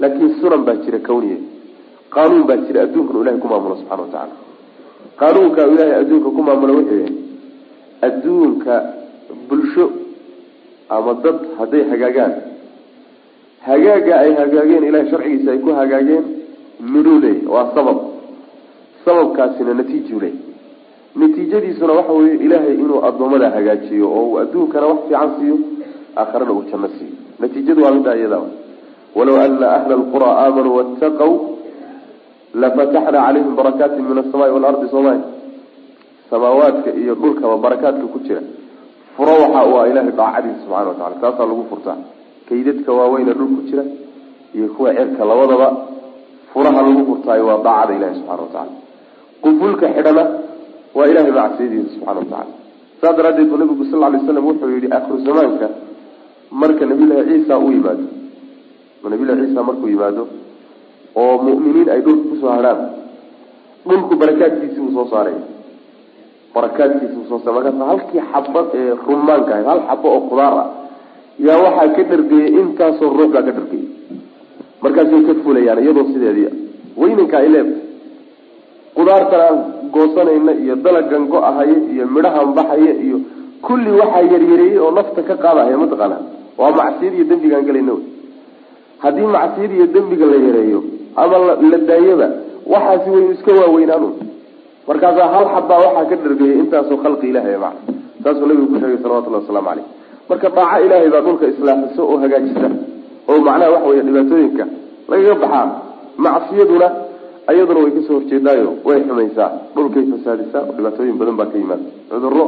[0.00, 1.38] laakiin sunan baa jira kawniye.
[2.14, 4.34] Qaanuun baa jira adduunkan ilahay ku maamulo subxana wa tacala
[5.20, 7.14] qaanuunka ilaahay adduunka ku maamulo wuxuu yahay
[8.08, 8.74] adduunka
[9.48, 9.86] bulsho
[10.88, 12.34] ama dad hadday hagaagaan
[13.68, 16.24] hagaaga ay hagaageen ilahay sharcigiisa ay ku hagaageen
[16.80, 17.98] midhuu waa sabab.
[19.04, 20.20] Sababkaasina natiijuu
[21.16, 25.56] natiijadiisuna waxa weeye ilaahay inuu addoommada hagaajiyo oo uu adduunkana wax fiican siiyo
[26.16, 27.14] aakharana uu janno siiyo.
[27.40, 28.40] Natiijadu waa middaa iyada
[29.16, 31.32] walow ana ahla alqura aamanuu waataqow
[32.62, 35.20] lafataxna calayhim barakaatin min asamaai waalardi soomaya
[36.30, 38.42] samaawaadka iyo dhulkaba barakaadka ku jira
[39.16, 41.98] furo waxa u ah ilahay daacadiisa subxana wa tacala taasaa lagu furtaa
[42.48, 43.84] kaydadka waaweyne dhul ku jira
[44.56, 45.68] iyo kuwa cerka labadaba
[46.52, 48.72] furaha lagu furtaayo waa daacada ilahi subxana wa tacala
[49.44, 50.24] qufulka xidhana
[50.96, 52.52] waa ilahay macsiyadiisa subxana wa tacala
[53.00, 55.66] saas daraaddeed buu nabigu sal lay slam wuxuu yihi akhiru zamaanka
[56.50, 58.06] marka nabiyullahi ciisa u yimaado
[59.12, 60.22] nabiyullahi ciisa markuu yimaado
[61.22, 62.80] oo mu'miniin ay dhulka ku soo hadhaan
[63.88, 65.42] dhulku barakaadkiisii uu soo saaraya
[66.54, 70.68] barakaadkiisi uu soo saara markaas halkii xaba ee rumaanka ahayd hal xabo oo khudaar ah
[71.46, 73.86] yaa waxaa ka dhargeyay intaasoo ruux ka dhargeyay
[74.82, 76.48] markaasay ka fulayaan iyadoo sideedii
[77.00, 77.82] weynanka ay leedahay.
[78.96, 79.56] Qudaartan aan
[79.94, 83.18] goosanayna iyo dalagan go-ahaya iyo midhahan baxaya iyo
[83.66, 86.16] kulli waxaa yaryareeyey oo nafta ka qaadahaya mataqaana
[86.60, 88.04] waa macsiyad iyo dembigaan gelayna wey
[89.06, 90.80] haddii macsiyad iyo dembiga la yareeyo
[91.22, 91.36] ama
[91.72, 92.28] la daayaba
[92.72, 94.08] waxaasi waynu iska waaweynaanu
[94.88, 97.74] markaasaa hal xabbaa waxaa ka dhargeeyay intaasoo khalqi ilahay maa
[98.24, 99.86] saasuu nabigu ku sheegay salawatullahi wasalaamu caleyh
[100.30, 102.68] marka daaco ilaahay baa dhulka islaaxisa oo hagaajisa.
[103.30, 104.64] Oo macnaha waxa wey dhibaatooyinka
[105.10, 105.64] lagaga baxaa
[106.24, 106.88] macsiyaduna
[107.50, 111.86] ayaduna way ka soo horjeedaayo way xumaysaa dhulkay fasaadisaa dhibaatooyin badan baa ka yimaada.
[112.10, 112.44] Cuduro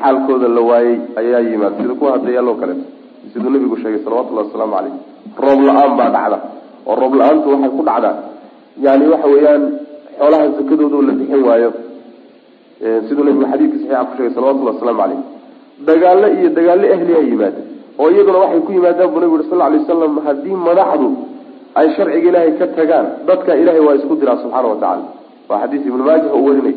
[0.00, 1.76] xaalkooda la waayey ayaa yimaada.
[1.82, 2.84] Sida kuwa hadayaaloo kaleeto
[3.32, 4.94] siduu nabigu sheegay salawatullahi wasalaamu caleyh
[5.44, 6.38] roob la'aan baa dhacda
[6.88, 8.14] oo roob la'aantu waxay ku dhacdaa.
[8.84, 9.62] Yani waxa weeyaan
[10.18, 11.70] xoolaha sakadooda la bixin waayo.
[13.08, 15.20] Siduu nabigu xadiidka saxiixa ku sheegay salawatullahi wasalaamu caleyh
[15.88, 17.60] dagaalo iyo dagaalo ahliha yimaada
[18.00, 21.08] oo iyaduna waxay ku yimaadaan buu nabigu uri sal lay slam haddii madaxdu
[21.78, 25.04] ay sharciga ilaahay ka tagaan dadka ilahay waa isku diraa subxaana watacala
[25.48, 26.76] waa xadiis ibnu maajah uu warinay.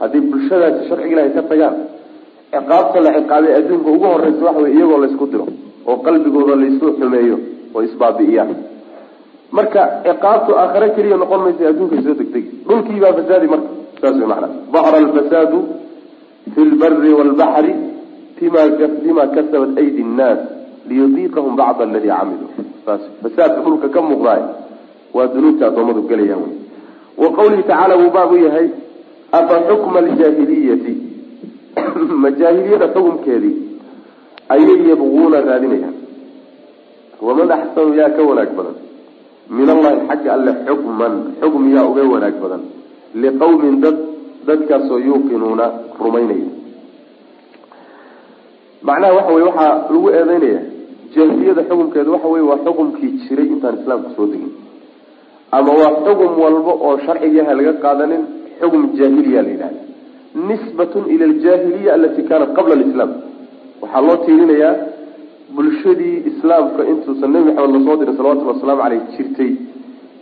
[0.00, 1.74] Haddii bulshadaasi sharciga ilahay ka tagaan
[2.52, 5.46] ciqaabta la ciqaabay adduunka ugu horeysa waxa wey iyagoo laysku diro
[5.88, 7.36] oo qalbigooda laysu xumeeyo
[7.74, 8.54] oo isbaabi'iyaan.
[9.56, 13.68] Marka ciqaabtu aakhare keliya noqon maysa adduunkay soo degtegi dhulkiibaa fasaadi marka
[14.00, 15.58] saas wey macana dahra alfasaadu
[16.54, 17.72] fi lbari waalbaxri
[18.38, 20.40] bima kasabat aydi nnaas
[20.88, 22.50] liyudiiqahum bacda aladii camiluu
[22.84, 24.42] saas fasaadka dhulka ka muuqdaay
[25.14, 26.56] waa dunuubta addoommadu gelayaan wey
[27.22, 28.68] wa qawlihi tacaala wuu baab u yahay
[29.32, 30.94] afa xukma aljaahiliyati?
[32.22, 33.67] Ma jaahiliyada xukumkeedii
[34.54, 35.96] ayay yabquuna raadinayaan.
[37.26, 38.76] Waman axsanu yaa ka wanaag badan.
[39.50, 42.62] Min allahi xagga alle xukman xukm yaa uga wanaag badan.
[43.14, 43.96] Liqawmin dad
[44.46, 45.66] dadkaasoo yuuqinuuna
[46.00, 46.48] rumaynaya.
[48.82, 50.60] Macnaha waxa wey waxaa lagu eedeynaya
[51.14, 54.52] jaahiliyada xukumkeedu waxa wey waa xukumkii jiray intaan islaamku soo degin.
[55.50, 58.22] Ama waa xukum walba oo sharcigaha laga qaadanin
[58.60, 59.80] xukum jaahiliya la yidhahda
[60.48, 63.10] nisbatun ila aljaahiliya alati kaanat qabla alislaam
[63.82, 64.74] waxaa loo tiirinayaa
[65.56, 69.50] bulshadii islaamka intuusan nebi maxamed la soo dirin salawatullhi wasalaamu caleyh jirtay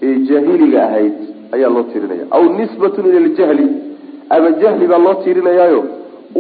[0.06, 1.14] ee jaahiliga ahayd
[1.56, 3.66] ayaa loo tiirinaya aw nisbatun ila ljahli
[4.36, 5.80] ama jahli baa loo tiirinayaayo.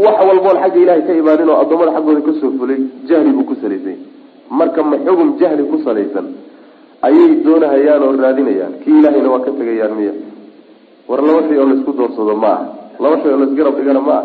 [0.04, 3.54] Wax walboon xagga ilahay ka imaanin oo addoommada xaggooda ka soo fulay jahli buu ku
[3.62, 3.98] salaysanya
[4.58, 6.26] marka ma xugum jahli ku salaysan
[7.06, 8.72] ayay doonahayaan oo raadinayaan.
[8.82, 10.12] Kii ilahayna waa ka tegayaan miya.
[11.08, 12.62] War laba shay oo laysku doorsado ma ah
[13.02, 14.24] laba shay oo laysgarab dhigana ma ah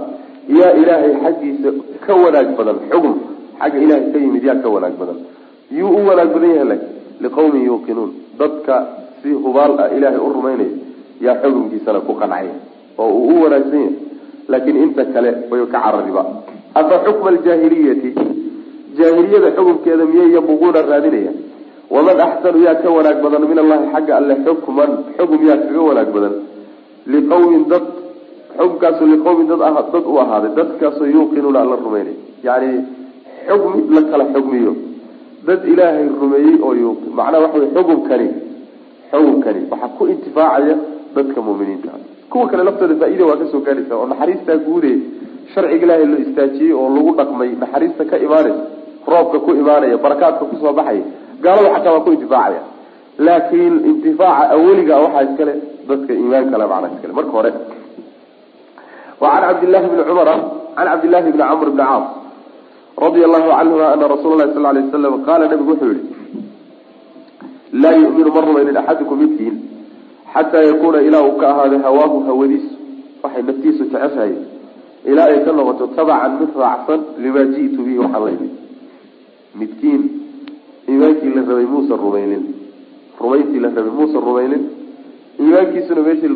[0.50, 1.70] yaa ilaahay xaggiisa
[2.06, 3.16] ka wanaag badan xugum
[3.60, 5.18] xagga ilaahay ka yimid yaa ka wanaag badan.
[5.72, 6.80] Yuu u wanaag badan yahay
[7.24, 8.12] liqawmin yuuqinuun.
[8.40, 8.76] Dadka
[9.22, 10.74] si hubaal ah ilaahay u rumaynaya
[11.26, 12.54] yaa xugumkiisana ku qancaya
[12.98, 13.96] oo uu u wanaagsan yahay.
[14.52, 16.24] Laakiin inta kale way ka carariba.
[16.76, 18.10] Afa xukma aljaahiliyati
[18.98, 21.32] jaahiliyada xukumkeeda miyay yabuquuna raadinaya
[21.94, 26.10] waman axsanu yaa ka wanaag badan min allahi xagga alle xukman xugum yaa kaga wanaag
[26.16, 26.34] badan.
[27.14, 27.86] Liqawmin dad
[28.58, 32.16] xugumkaaso liqawmin dad ah dad u ahaaday dadkaasoo yuuqinuuna alla rumeynay.
[32.48, 32.70] Yani
[33.48, 34.74] xugmi la kala xugmiyo.
[35.48, 37.08] Dad ilaahay rumeeyey oo yuuqi.
[37.18, 38.28] Macnaha waxa wey xugumkani
[39.12, 40.76] xugumkani waxaa ku intifaacaya
[41.16, 41.92] dadka muminiinta
[42.32, 44.92] kuwa kale laftooda faa-ida waa ka soo gaaraysa oo naxariistaa guude
[45.54, 48.64] sharciga ilaahay loo istaajiyey oo lagu dhaqmay naxariista ka imaanaysa
[49.12, 51.04] roobka ku imaanaya barakaadka ku soo baxaya
[51.44, 52.62] gaalada xataa waa ku intifaacaya.
[53.26, 55.54] Laakiin intifaaca aweliga waxaa iskale
[55.90, 57.52] dadka iimaan kale macnaa iskale marka hore
[59.30, 60.36] can cabdillahi bni cumara
[60.76, 62.06] can cabdillahi bni camr bni caas
[62.98, 66.06] radia allahu canhuma ana rasuula lahi sal lay waslam qaala nabigu wuxuu yihi
[67.84, 69.56] laa yuminu ma rumaynin axadukum midkiin
[70.34, 72.74] xataa yakuuna ilaa uu ka ahaado hawaahu hawadiisu
[73.24, 74.34] waxay naftiisu jeceshahay
[75.06, 78.54] ilaa ay ka noqoto tabacan mid raacsan limaa ji'tu bihi waxaan la imid
[79.62, 80.02] midkiin
[80.90, 82.44] iimaankii la rabay muusan rumaynin
[83.22, 84.64] rumayntii la rabay muusan rumaynin
[85.40, 86.30] iimaankiisuna meeshii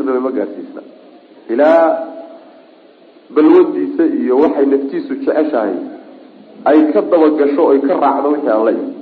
[1.61, 1.71] la
[3.29, 5.75] balwadiisa iyo waxay naftiisu jeceshahay
[6.69, 8.93] ay ka dabagasho oy ka raacdo wixii aan la imid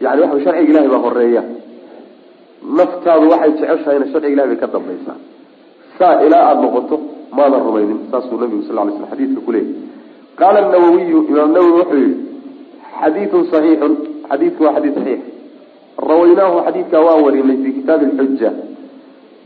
[0.00, 1.42] yani waxa sharciga ilahay baa horreeya
[2.78, 5.18] naftaadu waxay jeceshahayna sharciga ilahay bay ka dambaysaa
[5.98, 6.96] saa ilaa aada noqoto
[7.36, 9.74] maadan rumaynin saasuu nabigu sal lay sl xadiidka kuleeyay
[10.40, 12.14] qaala nawawiyu imaam nawowi wuxuu yihi
[13.00, 13.92] xadiidun saxiixun.
[14.30, 15.20] Xadiidku waa xadiid saxiix.
[16.10, 18.50] Rawaynaahu xadiidkaa waan warinay fi kitaabi alxuja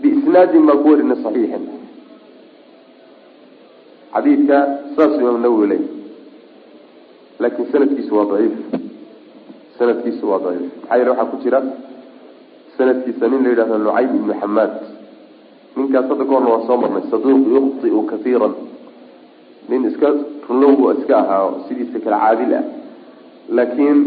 [0.03, 1.62] biisnaadin baan ku warinay saxiixin
[4.14, 4.57] xadiidka
[4.96, 5.88] saasuu imaam nawowi leeyay
[7.42, 8.55] laakin sanadkiisu waa daciif.
[9.79, 10.70] Sanadkiisu waa daciif.
[10.81, 11.61] Maxaa yeele waxaa ku jira
[12.77, 14.72] sanadkiisa nin la yidhahdo nucaym ibnu xamaad
[15.77, 18.55] ninkaas hadda kahorna waa soo marnay saduuq yukhtiu kaiiran
[19.68, 20.09] nin iska
[20.48, 22.64] runlowbu iska ahaa sidiisa kale caadil ah.
[23.57, 23.98] Laakiin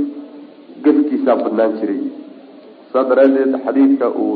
[0.84, 2.00] gafkiisaa badnaan jiray.
[2.94, 4.36] Saa daraaddeed xadiidka uu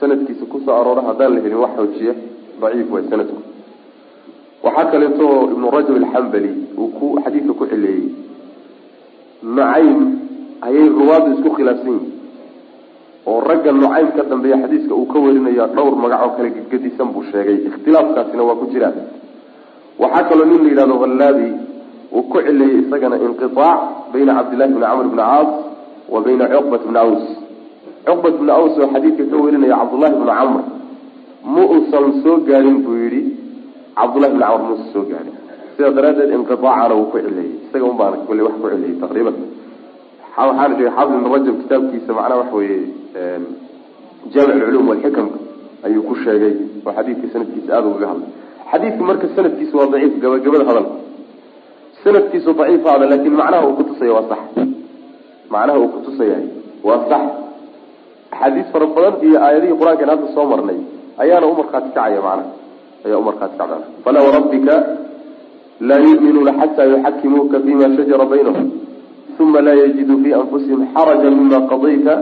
[0.00, 2.14] sanadkiisa ku soo arooro haddaan la helin wax xoojiya
[2.60, 3.36] daciif way sanadku
[4.64, 8.06] waxaa kaleeto ibnu rajab alxambali uu ku xadiidka ku cileeyey
[9.42, 9.98] nucaym
[10.66, 12.12] ayay ruwaadu isku khilaafsan yihiin
[13.30, 17.22] oo ragga nucaym ka dambeeya xadiiska uu ka warinayo dhowr magac oo kale gedgedisan buu
[17.30, 17.56] sheegay.
[17.68, 18.96] Ikhtilaafkaasina waa ku jiraan
[20.02, 21.48] waxaa kaloo nin la yidhahdo hallaabi
[22.16, 23.80] uu ku cileeyey isagana inqiaac
[24.12, 25.50] bayna cabdillahi bni camr bni caas
[26.12, 27.24] wa bayna cuqbat bni aws.
[28.06, 30.62] Cuqbat bni aws oo xadiidka ka warinaya cabdullahi bni camr
[31.54, 33.20] ma uusan soo gaarin buu yihi
[33.98, 35.34] cabdullahi bni camr muusan soo gaarin
[35.76, 39.36] sidaa daraaddeed inqiaacana wuu ku cileeyey isaga un baana kule wax ku cileeyey taqriiban.
[40.38, 42.80] Waxaana sheegay xaafid ibn rajab kitaabkiisa macnaha waxa weeye
[44.32, 45.38] jaamic alculuum walxikamka
[45.86, 46.54] ayuu ku sheegay
[46.86, 48.30] oo xadiidka sanadkiisa aada ugaga hadlay.
[48.70, 50.94] Xadiidku marka sanadkiisa waa daciif gabagabada hadalka
[52.04, 54.40] sanadkiisu daciif hada laakin macnaha uu kutusaya waa sax.
[55.52, 56.46] Macnaha uu kutusayahay
[56.88, 57.24] waa sax.
[58.32, 60.78] Axaadiis fara badan iyo aayadihii qur'aankan hadda soo marnay
[61.22, 62.50] ayaana umarkhaati kacaya macnaha
[63.06, 64.74] ayaa umarkhaati kacda falaa warabbika
[65.88, 68.66] laa yuminuuna xataa yuxakimuuka fima shajara baynahum
[69.40, 72.14] uma laa yajidu fi anfusihim xaraja mima qadayta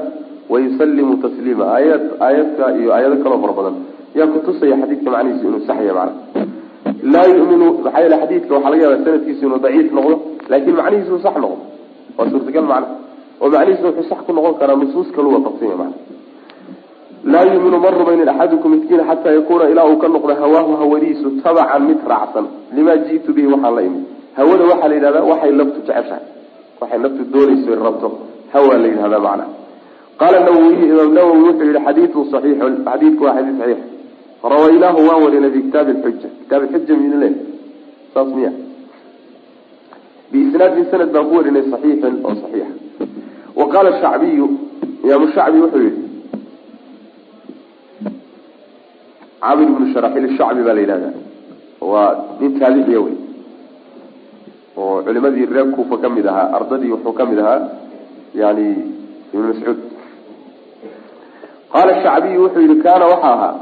[0.53, 1.65] wayusallimuu tasliima.
[1.77, 3.75] Aayad aayadka iyo aayado kaloo fara badan
[4.19, 6.13] yaa kutusaya xadiidka macnihiisu inuu saxya macna
[7.13, 10.15] laa yuminu maxaa yeele xadiidka waxaa laga yaaba sanadkiisu inuu daciif noqdo
[10.51, 11.59] laakin macnihiisu sax noqdo.
[12.19, 12.89] Waa suurtagal macna.
[13.41, 15.97] Oo macnihiisu wuxuu sax ku noqon karaa nusuus kalu waafaqsanya macna
[17.33, 21.83] laa yuminu ma rumaynin axadukum miskiin xataa yakuuna ilaa uu ka noqdo hawaahu hawadiisu tabacan
[21.89, 24.03] mid raacsan limaa ji'tu bihi waxaan la imid.
[24.39, 26.25] Hawada waxaa la yidhahdaa waxay laftu jeceshahay
[26.81, 28.09] waxay naftu doonayso rabto.
[28.55, 29.45] Hawaa la yidhahdaa macna
[30.21, 33.81] qaala nawowiy imaam nawowi wuxuu yihi xadiidun saxiixun xadiidku waa xadiis saxiix.
[34.53, 37.29] Rawaynaahu waan warinay fi kitaabi lxuja kitaab lxuja miynu le
[38.15, 38.53] saas miya.
[40.33, 42.75] Biisnaadin sanad baan ku warinay saxiixan oo saxiixa.
[43.59, 44.47] Wa qaala shacbiyu
[45.05, 46.06] imaamu shacbi wuxuu yihi
[49.45, 51.15] camir ibnu sharaxil shacbi baa la yidhahdaa.
[51.91, 53.15] Waa nin taabiciya wey.
[54.81, 57.61] Oo culimadii reer kuufa ka mid ahaa ardadii wuxuu ka mid ahaa
[58.41, 58.67] yani
[59.35, 59.79] ibn mascuud.
[61.73, 63.55] Qaala shacbiyu wuxuu yihi kaana waxa ahaa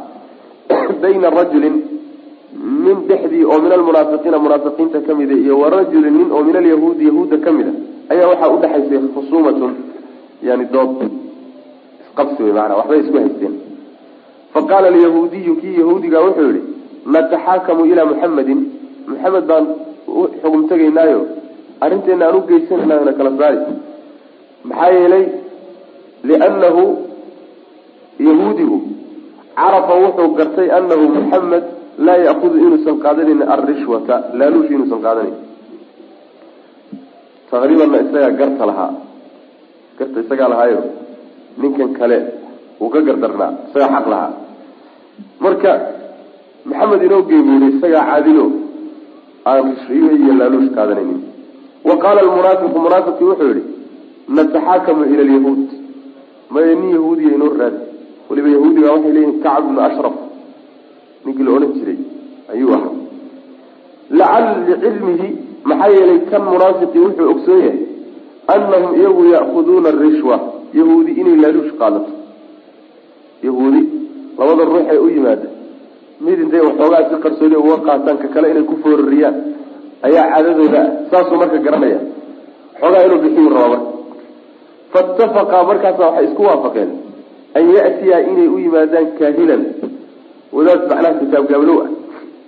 [1.03, 1.77] bayna rajulin
[2.85, 7.51] nin dhexdii oo min almunaafiqiina munaafiqiinta kamida iyo warajulin nin oo min alyahuudi yahuudda ka
[7.57, 7.73] mid a
[8.13, 9.73] ayaa waxaa udhexaysay khusuumatun
[10.49, 10.91] yani dood
[12.05, 13.55] isqabsi wey maanaa waxbay isku haysteen
[14.55, 16.63] faqaala alyahuudiyu kii yahuudiga wuxuu yihi
[17.15, 18.61] nataxaakamu ilaa muxamedin
[19.11, 19.65] muxamed baan
[20.43, 21.21] xugum tegaynaayo
[21.85, 23.59] arrinteena aan u geysanayna na kala saari.
[24.69, 25.25] Maxaa yeelay
[26.29, 26.83] liannahu
[28.29, 28.79] yahuudigu
[29.59, 31.65] carafa wuxuu gartay anahu muxamed
[32.07, 35.37] laa ya'kudu inuusan qaadanayn alrishwata laaluush inuusan qaadanayn.
[37.51, 38.93] Taqriibanna isagaa garta lahaa
[39.99, 40.81] garta isagaa lahaayo.
[41.61, 42.19] Ninkan kale
[42.81, 44.31] uu ka gardarnaa isagaa xaq lahaa
[45.45, 45.71] marka
[46.69, 48.45] maxamed inoo geebuuday isagaa caadilo
[49.51, 51.21] aan rishriyo iyo laaluush qaadanaynin.
[51.89, 53.63] Wa qaala almunaafiqu munaafiqii wuxuu yihi
[54.37, 55.63] nataxaakamu ila alyahuud.
[56.53, 57.81] Maya nin yahuudiya inoo raadi.
[58.29, 60.15] Waliba yahuudiga waxay leeyihiin kacb ibnu ashraf.
[61.25, 61.99] Ninkii la odhan jiray
[62.53, 62.93] ayuu ahaa.
[64.19, 65.29] Lacal licilmihi
[65.69, 67.79] maxaa yeelay kan munaafiqii wuxuu ogsoon yahay
[68.55, 70.37] anahum iyagu ya'kuduuna arishwa
[70.79, 72.13] yahuudi inay laaluush qaadato.
[73.47, 73.81] Yahuudi
[74.39, 75.49] labada ruux ee u yimaada
[76.25, 79.37] mid intay waxoogaa si qarsoodi uga qaataan ka kale inay ku foorariyaan
[80.07, 81.99] ayaa caadadooda ah saasuu marka garanaya.
[82.81, 83.91] Xoogaa inuu bixiyu raba marka
[84.93, 86.91] faitafaqa markaasa waxay isku waafaqeen
[87.59, 89.63] an ya'tiya inay u yimaadaan kaahilan.
[90.57, 91.89] Wadaad macnaha kitaab gaablow ah.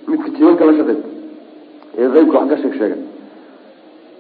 [0.09, 1.07] Midka jibanka la shaqeysa
[1.99, 2.99] ee qeybka wax ka sheeg sheega.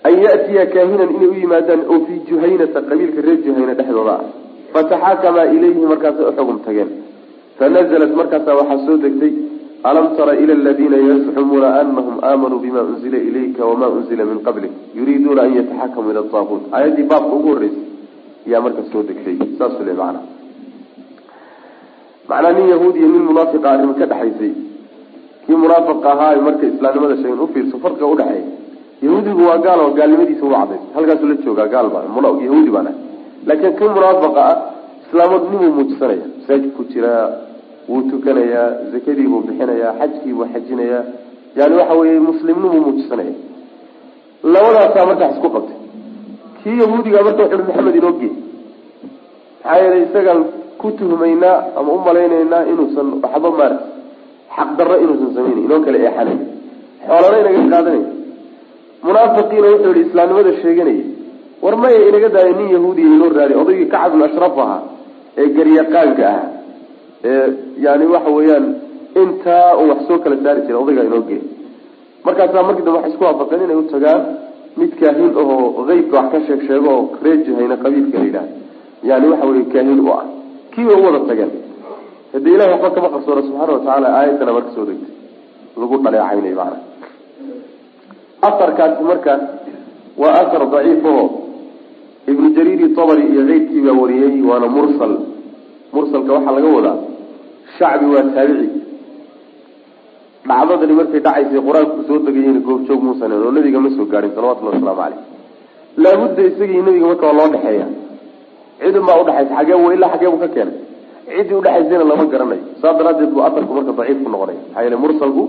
[0.07, 4.15] An ya'tiya kaahinan inay u yimaadaan oo fii juhaynata qabiilka reer juhayna dhexdooda.
[4.21, 4.25] Ah
[4.73, 6.91] fataxaakamaa ilayhi markaasay uxugum tageen
[7.59, 9.33] fanazalat markaasaa waxaa soo degtay
[9.91, 15.43] alam tara ila aladiina yazcumuuna anahum aamanuu bima unzila ilayka wama unzila min qablik yuriiduuna
[15.43, 17.85] an yataxakamuu ila taaquut aayaddii baabka ugu horreysay
[18.47, 20.21] ayaa marka soo degtay saas le macana
[22.29, 24.53] macnaa nin yahuud iyo nin munaafiqa arrimo ka dhexaysay
[25.47, 28.47] kii munaafiqa ahaa marka islaamnimada sheegen ufiirso farqiga udhexeeya
[29.03, 32.05] yahuudigu waa gaal oo gaalnimadiisa uga cadays halkaasuu la joogaa gaal baa
[32.47, 32.95] yahuudi baan
[33.49, 34.57] laakiin kan munaafiqa ah
[35.07, 37.46] islaamnimuu muujisanaya masaajid ku jiraa
[37.89, 41.03] wuu tukanayaa zakadiibuu bixinayaa xajkiibuu xajinayaa.
[41.59, 43.35] Yani waxa weye muslimnimuu muujisanaya
[44.55, 45.77] labadaasaa markaa isku qabtay.
[46.63, 48.33] Kii yahuudiga marka wuxu maxamed inoo gee
[49.65, 50.41] maxaa yeelay isagaan
[50.81, 53.85] ku tuhmaynaa ama u malaynaynaa inuusan waxba maarata
[54.57, 56.41] xaqdarro inuusan samaynayn inoo kale eexanayn
[57.07, 58.03] xoolana inaga qaadanay.
[59.07, 61.05] Munaafiqiina wuxuu yihi islaamnimada sheeganaya
[61.63, 64.81] war maya inaga daayo nin yahuudiya inoo raadi odaygii kacab ibn ashraf ahaa
[65.41, 66.56] ee garyaqaanka ah ee
[67.87, 68.67] yani waxa weeyaan
[69.23, 71.41] intaa uu wax soo kala saari jiray odaygaa inoo gey
[72.25, 74.23] markaasaa markii dambe waxay isku waafaqeen inay u tagaan
[74.77, 78.49] mid kaahin ahoo qeybka wax ka sheeg sheego oo reejahayna qabiilka la yidhaha
[79.09, 80.25] yani waxa weye kaahin u ah.
[80.73, 81.53] Kii way u wada tageen
[82.33, 85.13] hadee ilahi waxba kama qarsoona subxaana watacaala aayadana marka soo degtay
[85.81, 86.77] lagu dhaleecaynay maana
[88.49, 89.33] asarkaasi marka
[90.21, 91.25] waa asar daciif aho
[92.31, 95.13] ibnu jariiri tabari iyo keyrkii baa wariyey waana mursal.
[95.93, 96.97] Mursalka waxaa laga wadaa
[97.79, 98.69] shacbi waa taabici.
[100.49, 105.01] Dhacdadani markay dhacaysay qur'aanku soo degayena goobjoog muusan oo nabiga ma soo gaadhin salawatullahi wasalaamu
[105.03, 105.19] caleyh
[106.05, 107.87] laabudda isagii nabiga marka waa loo dhexeeya.
[108.81, 110.77] Cidun baa udhexaysa xagee w ilaa xagee buu ka keenay.
[111.27, 115.43] Ciddii udhexaysayna lama garanayo saa daraadeed buu asarku marka daciif ku noqonaya maxaa yeele mursalku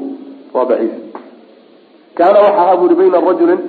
[0.56, 0.94] waa daciif.
[2.18, 3.62] Kaana waxa ahaa buri bayna rajulin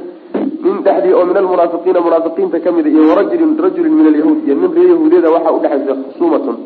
[0.64, 4.70] nin dhexdii oo min almunaafiqiina munaafiqiinta ka mid iyo warajulin rajulin min alyahuud iyo nin
[4.76, 6.56] ree yahuudiyada waxaa udhexaysa khusuumatun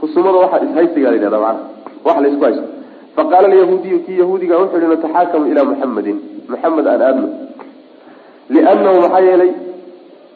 [0.00, 1.60] khusuumada waxaa ishaysiga la yidhahda macana
[2.04, 2.64] wax la isku haysto.
[3.16, 7.28] Faqaala alyahuudiyu kii yahuudiga wuxuu yihi nataxaakamu ilaa muxamedin maxamed aan aadno.
[8.50, 9.52] Liannahu maxaa yeelay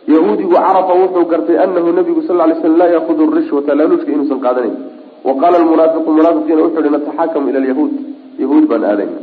[0.09, 4.77] yahuudigu carafa wuxuu gartay anahu nabigu sal lay slam laa yaakudu rishwata laaluushka inuusan qaadanayn
[5.25, 7.93] wa qaala almunaafiqu munaafiqiina wuxuu yihi nataxaakamu ila alyahuud.
[8.39, 9.19] Yahuud baan aadayna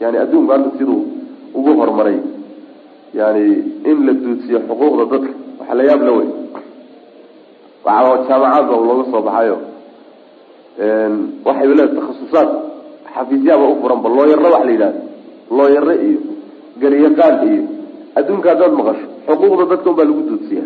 [0.00, 1.02] yani adduunku hadda siduu
[1.54, 2.18] ugu horumaray
[3.14, 3.44] yani
[3.90, 5.32] in la duudsiyo xuquuqda dadka.
[5.58, 6.28] Waxa la yaab la wey
[8.28, 9.56] jaamacaad ba looga soo baxayo
[11.46, 12.48] waxay le takhasusaad
[13.14, 15.00] xafiisyaaba u furanba looyaro wax la yidhahdo
[15.58, 16.20] looyaro iyo
[16.82, 17.62] garyaqaan iyo
[18.18, 20.62] adduunka haddaad maqasho xuquuqda dadka unbaa lagu duudsiya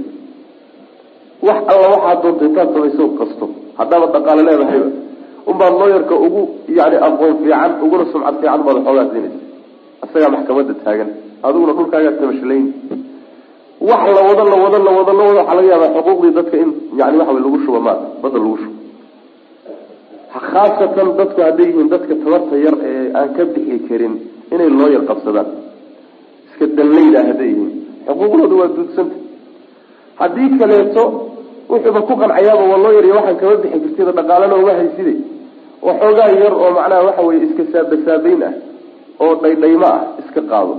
[1.47, 3.47] wax alla waxaa doonta intaad samayso kasto.
[3.79, 4.89] Haddaaba dhaqaale leedahayba
[5.51, 6.43] unbaad looyarka ugu
[6.79, 9.39] yani aqoon fiican uguna sumcad fiican baad xoogaa siinaysa.
[10.05, 11.11] Isagaa maxkamada taagan.
[11.47, 12.65] Adiguna dhulkaagaad tamashlayn
[13.89, 16.71] wax la wado la wado la wado la wado waxaa laga yaabaa xuquuqdii dadka in
[17.01, 18.77] yani waxa lagu shuba maad badda lagu shubo
[20.35, 24.15] khaasatan dadku hadday yihiin dadka tabarta yar ee aan ka bixi karin
[24.55, 25.49] inay loo yar qabsadaan.
[26.51, 27.73] Iska danlayda hadday yihiin.
[28.07, 29.17] Xuquuqdooda waa duudsanta.
[30.21, 31.03] Haddii kaleeto
[31.71, 35.15] wuxuuba ku qancayaaba waa loo yarya waxaan kama bixi kartida dhaqaalana uma hayside
[35.87, 38.53] waxoogaa yar oo macnaha waxa weye iska saabasaabeyn ah
[39.25, 40.75] oo dhaydhaymo ah iska qaado.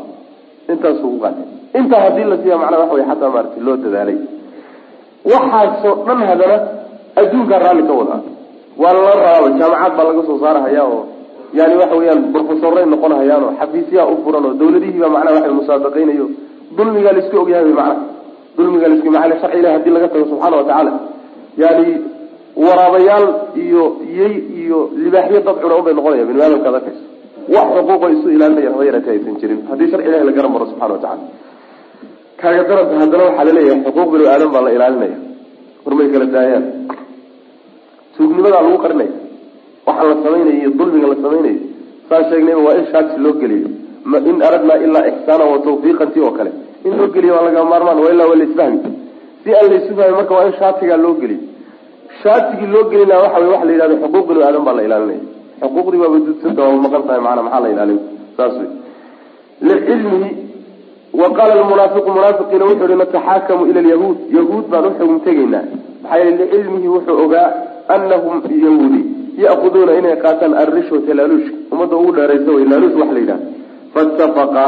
[0.71, 1.45] Intaasuu ku qaatay
[1.79, 4.17] intaa haddii la siiya macnaha waxa wey xataa maarata loo dadaalay.
[5.31, 6.57] Waxaasoo dhan hadana
[7.21, 8.21] adduunkaa raalli ka wadaa
[8.81, 11.01] waa lala rabaaba jaamacad baa laga soo saarahayaa oo
[11.53, 16.25] yani waxa weyaan brofesoray noqonhayaan oo xafiisyaa u furan oo dawladihiiba macnaha waxa musaabaqeynayo
[16.77, 17.95] dulmigaa la isku ogyahay macnaha.
[18.57, 20.91] Dulmigaa la isku maaa sharci ilahi haddii laga tago subxaana watacaala
[21.57, 21.87] yani
[22.65, 23.83] waraabayaal iyo
[24.19, 27.03] yey iyo libaaxyo dad cuna unbay noqonaya bini aadamkaad arkayso
[27.55, 29.59] wax xuquuqo isu ilaalinaya haba yaraati aysan jirin.
[29.69, 31.23] Haddii sharci ilahi la maro subxana watacala
[32.39, 35.17] kaaga daranta haddana waxaa la leeyahay xuquuq bini aadan baa la ilaalinaya.
[35.85, 36.65] Hormay kala daayaan
[38.17, 39.13] tuugnimadaa lagu qarinaya
[39.87, 41.59] waxaa la samaynayo dulmiga la samaynayo
[42.09, 43.67] saan sheegnayba waa in shaati loo geliyo.
[44.29, 46.51] In aradnaa ilaa ixsaana wa tawfiiqanti oo kale.
[46.87, 48.79] In loo geliyo waa laga maarmaan waa ilaa waa laisfahmi
[49.43, 51.39] si aan la isu fahmi marka waa in shaatigaa loo geliyo.
[52.23, 55.21] Shaatigii loo gelina waxa wey waxa la yidhahda xuquuq bini aadan baa la ilaalinaya.
[55.61, 57.99] Xuquuqdii waaba dudsanta waaba maqan tahay maana maxaa la ilaalin
[58.37, 58.69] saas wey
[59.67, 60.29] licilmihi
[61.21, 64.65] wa qaala lmunaafiqu munaafiqiina wuxuu yihi nataxaakamu ila lyahuud yahuud.
[64.71, 65.63] Baan uxugum tegaynaa.
[66.03, 67.47] Maxaa yeele licilmihi wuxuu ogaa
[67.95, 69.01] anahum yahuudi
[69.45, 73.45] ya'kuduuna inay qaataan arrishwata laaluushka ummadda ugu dheeraysa wey laaluush waxa la yidhahda
[73.93, 74.63] faitafaqa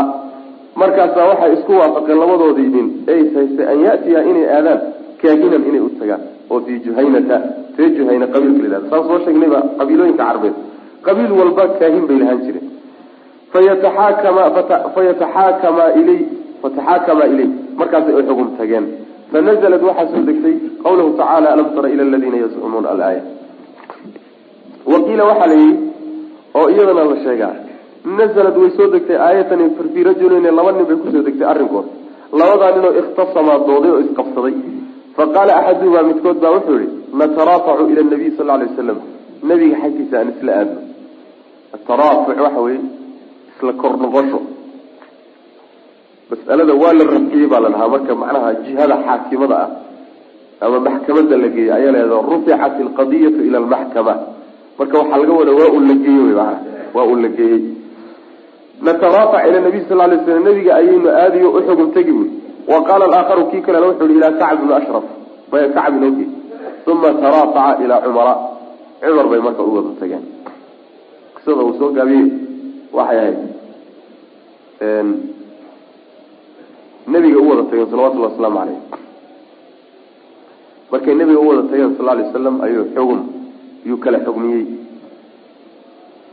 [0.82, 4.80] markaasaa waxay isku waafaqeen labadoodii nin ee haystay an yatiya inay aadaan
[5.22, 6.22] kaahinan inay u tagaan.
[6.50, 7.38] Oo fii juhaynata.
[7.78, 10.56] Ree juhayna qabiilka la yihahda saan soo sheegnayba qabiilooyinka carbeed.
[11.06, 12.68] Qabiil walba kaahin bay lahaan jireen.
[13.54, 14.44] Fayataxaakama
[14.96, 16.20] fayataxaakama ilay
[16.62, 17.50] fataxaakama ilay.
[17.80, 18.86] Markaasay u xugum tageen
[19.32, 23.22] fanaزlat waxaa soo degtay qawlahu tacala alam tara ila aladiina yazcumuuna alaaya
[24.92, 25.76] waqiila waxaa la yihi
[26.60, 27.56] oo iyadana la sheegaa
[28.20, 31.88] nazlad way soo degtay aayatani fii rajuleyni laba nin bay ku soo degtay arrinkood
[32.40, 34.56] labadaa ninoo ikhtasamaa dooday oo isqabsaday
[35.18, 39.00] faqaala axaduhumaa midkood baa wuxuu yihi nataraafacu ila nabiy sal alay wasalam
[39.50, 40.80] nabiga xaggiisa aan isla aadno
[41.76, 42.80] ataraafuc waxa weye
[43.52, 43.94] isla kor
[46.30, 49.70] mas'alada waa la rafciyey baa la dhahaa marka macnaha jihada xaakimada ah
[50.62, 54.14] ama maxkamada la geeyey ayaa leedaa ruficat alqadiyatu ila almaxkama.
[54.80, 56.34] Marka waxaa laga wada waa un la geeyey
[56.96, 57.62] waa un la geeyey.
[58.82, 62.30] Nataraafac ila nabiy sal lay slam nabiga ayaynu aadayo uxugum tegi buy
[62.68, 65.06] wa qaala alaakharu kii kalena wuxu yihi ilaa kacb bni ashraf.
[65.52, 66.26] Maya kacb inooge
[66.88, 68.36] uma taraafaca ilaa cumara.
[69.02, 70.26] Cumar bay marka u tageen.
[71.36, 72.28] Qisada uu soo gaabiyey
[72.94, 73.38] waxay ahayd
[77.08, 78.80] nabiga u wada tageen salawatullahi wasalaamu caleyh
[80.92, 83.20] markay nabiga u wada tageen sal alay wasalam ayuu xugum
[83.86, 84.66] yuu kala xugmiyey.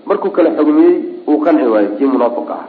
[0.06, 0.94] Markuu kala xugmiyey
[1.28, 2.64] uu qanci waayey kii munaafiq ah.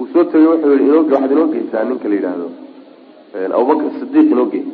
[0.00, 2.46] Uu soo tegay wuxuu yihi waxaad inoo geysaa ninka la yidhaahdo.
[3.56, 4.64] Abubakr sidiiq inoo gey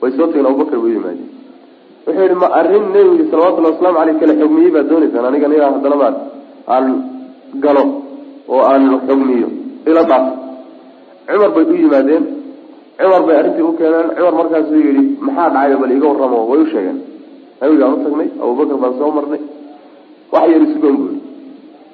[0.00, 1.28] way soo tageen abubakr bay u yimaadeen
[2.06, 5.96] wuxuu yihi ma arrin nebiga salawatullahi waslamu aleyh kala xugmiyey baad dooneysaan aniga nigaa haddana
[6.02, 6.16] maad
[6.74, 6.86] aan
[7.64, 7.84] galo
[8.48, 9.48] oo aan xugmiyo.
[9.86, 10.24] Ila dhaaf
[11.32, 12.24] cumar bay u yimaadeen.
[12.98, 14.08] Cumar bay arrintii u keeneen.
[14.16, 16.38] Cumar markaasuu yihi maxaa dhacay bal iga warramo?
[16.50, 16.98] Way u sheegeen.
[17.60, 19.42] Nabigaan u tagnay abubakar baan soo marnay.
[20.32, 21.18] Wax yar isugan buuri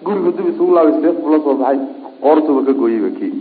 [0.04, 1.78] gurigu dib isugu laabay seef la soo baxay.
[2.22, 3.32] Qoortuba ka gooyeyba kii.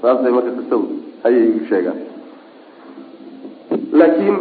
[0.00, 0.86] Saasay marka qisadu
[1.26, 1.98] ayay u sheegaan.
[3.98, 4.36] Laakiin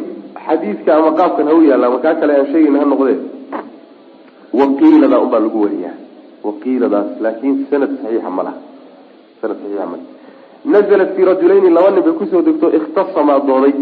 [0.46, 3.18] xadiidka ama qaabkan ha u yaalla ama kaa kale aan sheegayna ha noqdee.
[4.60, 5.96] Waqiilada unbaa lagu wariyaa.
[6.48, 7.08] Waqiiladaas.
[7.24, 8.58] Laakin sanad saxiixa ma laha.
[9.42, 10.13] Sanad saxiixa ma laha
[10.66, 13.74] nazalat fii rajulayni laba nin bay ku soo degto ikhtasamaa dooday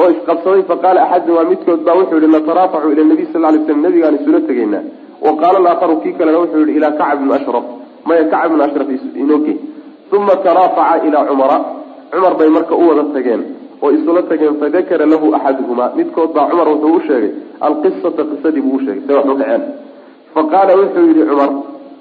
[0.00, 4.14] oo isqabsaday faqaala axadumaa midkood baa wuxuu yihi nataraafacu ila nabiy sal lay slam nabigaan
[4.20, 4.84] isula tegaynaa
[5.24, 7.64] wa qaala alaakharu kii kalena wuxuu yihi ilaa kacb bni ashraf
[8.08, 8.88] maya kacb bni ashraf
[9.22, 9.54] inooge
[10.16, 11.58] uma taraafaca ilaa cumara
[12.12, 13.42] cumar bay marka u wada tageen
[13.82, 17.30] oo isula tageen fadakara lahu axaduhumaa midkood baa cumar wuxuu u sheegay
[17.60, 19.62] alqisata qisadii buu usheegay say wax u dhaceen
[20.34, 21.50] faqaala wuxuu yihi cumar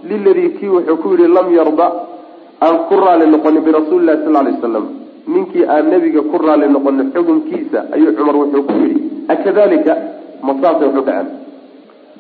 [0.10, 1.88] liladii kii wuxuu ku yihi lam yarda
[2.62, 4.86] aan ku raali noqonin birasuuli sal lay wasalam
[5.28, 8.98] ninkii aan nebiga ku raali noqonin xukunkiisa ayuu cumar wuxuu ku yihi
[9.34, 9.94] akadalika
[10.46, 11.28] ma saasay waxu dhaceen?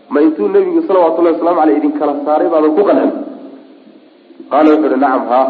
[0.09, 3.11] Ma intuu nebigu salawatullahi waslamu aleyh idin kala saaray baadan ku qancin
[4.49, 5.47] qaala wuxuu yihi nacam haa.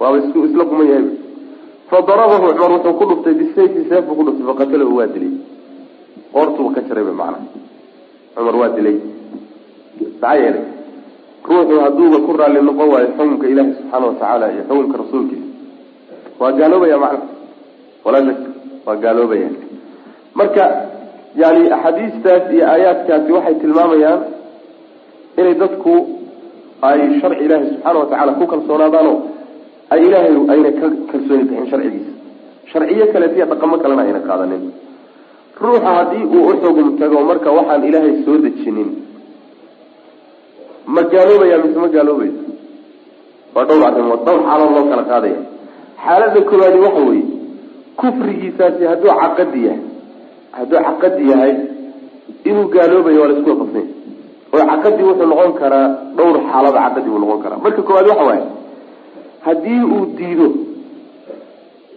[0.00, 1.06] Waaba is isla kuman yahay.
[1.90, 5.32] Fadarabahu cumar wuxuu ku dhuftay bisayfi seef buu ku dhuftay faqatalahu waa dilay.
[6.32, 7.38] Qoortuba ka jaray ba macana
[8.34, 8.96] cumar waa dilay.
[10.00, 10.79] Maxaa yeelay
[11.48, 15.46] ruuxu hadduuba ku raalli noqon waayo xukunka ilaahi subxaana watacaala iyo xukunka rasuulkiisa.
[16.40, 17.26] Waa gaaloobaya macna.
[18.04, 18.38] Walaa shak
[18.86, 19.48] waa gaaloobaya
[20.38, 20.64] marka
[21.42, 24.20] yani axaadiistaas iyo aayaadkaasi waxay tilmaamayaan
[25.40, 25.94] inay dadku
[26.88, 29.16] ay sharci ilaahay subxaana watacaala ku kalsoonaadaanoo
[29.92, 32.12] ay ilaahay ayna ka kalsooni bixin sharcigiisa.
[32.72, 34.62] Sharciyo kaleetiya dhaqamo kalena ayna qaadanin.
[35.60, 38.88] Ruuxa haddii uu uxugum tago marka waxaan ilaahay soo dejinin
[40.94, 42.32] ma gaaloobaya mise ma gaaloobaya
[43.54, 45.40] waa dhowr arrimood dhowr xaalood loo kala qaadaya.
[46.04, 47.24] Xaalada koowaadi waxa weeye
[48.00, 49.80] kufrigiisaasi hadduu caqadi yahay
[50.56, 51.52] hadduu caqadi yahay
[52.48, 53.92] inuu gaaloobayo waa la isku wafaqsanya
[54.54, 55.86] oo caqadi wuxuu noqon karaa
[56.16, 57.58] dhowr xaalada caqadi buu noqon karaa.
[57.64, 58.44] Marka koowaad waxa waaye
[59.46, 60.48] haddii uu diido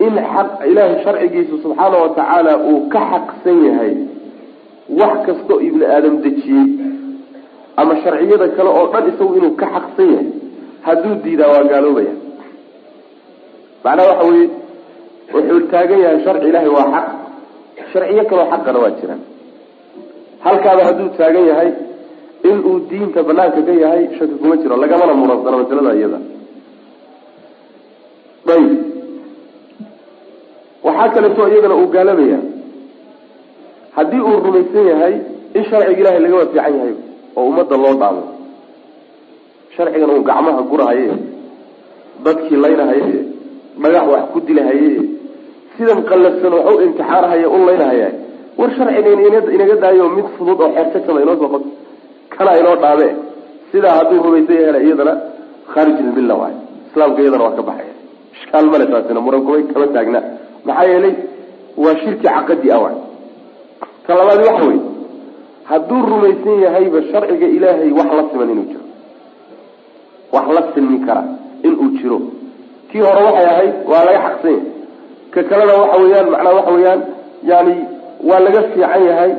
[0.05, 3.93] in xaq ilaahay sharcigiisa subxaana watacaala uu ka xaqsan yahay
[4.99, 6.65] wax kastoo ibni aadam dejiyey
[7.81, 10.27] ama sharciyada kale oo dhan isagu inuu ka xaqsan yahay
[10.87, 12.13] hadduu diidaa waa gaaloobaya
[13.85, 14.45] macnaha waxa weye
[15.33, 17.07] wuxuu taagan yahay sharci ilaahay waa xaq
[17.93, 19.21] sharciyo kaloo xaqana waa jiraan.
[20.45, 21.69] Halkaaba hadduu taagan yahay
[22.49, 26.19] inuu diinta banaanka ka yahay shaki kuma jiro lagamana muransano masalada iyada.
[28.53, 28.69] Ayb
[30.85, 32.39] waxaa kaleeto iyadana uu gaalabaya
[33.97, 35.15] haddii uu rumaysan yahay
[35.57, 36.93] in sharciga ilahay lagaba fiican yahay
[37.37, 38.23] oo ummadda loo dhaamo
[39.75, 41.07] sharcigan uu gacmaha gurahaye
[42.25, 43.11] dadkii laynahaye
[43.83, 44.91] dhagax wax ku dilahaye
[45.77, 48.09] sidan qallafsan wax u imtixaanahaya u laynahaya
[48.59, 49.09] war sharciga
[49.55, 51.63] inaga daayo mid fudud oo xeertagtaba inoo soo qod
[52.35, 53.07] kana inoo dhaame
[53.71, 55.13] sidaa hadduu rumaysan yahayna iyadana
[55.73, 56.55] khaarij ilmilla waay.
[56.89, 57.93] Islaamka iyadana waa ka baxaya
[58.35, 60.19] ishkaal male taasina muran kuma kama taagna.
[60.67, 61.13] Maxaa yeelay
[61.83, 62.97] waa shirki caqadi ah waay.
[64.05, 64.79] Ta labaad waxa wey
[65.69, 68.83] hadduu rumaysan yahayba sharciga ilaahay wax la siman inuu jiro.
[70.33, 71.23] Wax la silmi kara
[71.67, 72.19] inuu jiro.
[72.91, 74.61] Kii hore waxay ahayd waa laga xaqsan yahay
[75.33, 77.01] ka kalena waxa weeyaan macnaha waxa weeyaan
[77.51, 77.75] yani
[78.29, 79.31] waa laga fiican yahay.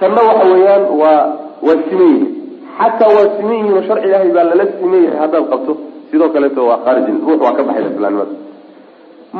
[0.00, 1.20] Kanna waxa weeyaan waa
[1.66, 2.30] waa siman yihiin
[2.78, 5.72] xataa waa siman yihiin sharci ilaahay baa lala siman yahay haddaad qabto.
[6.10, 7.16] Sidoo kaleeto waa khaarijin.
[7.26, 8.34] Ruux waa ka baxaya islaamnimada.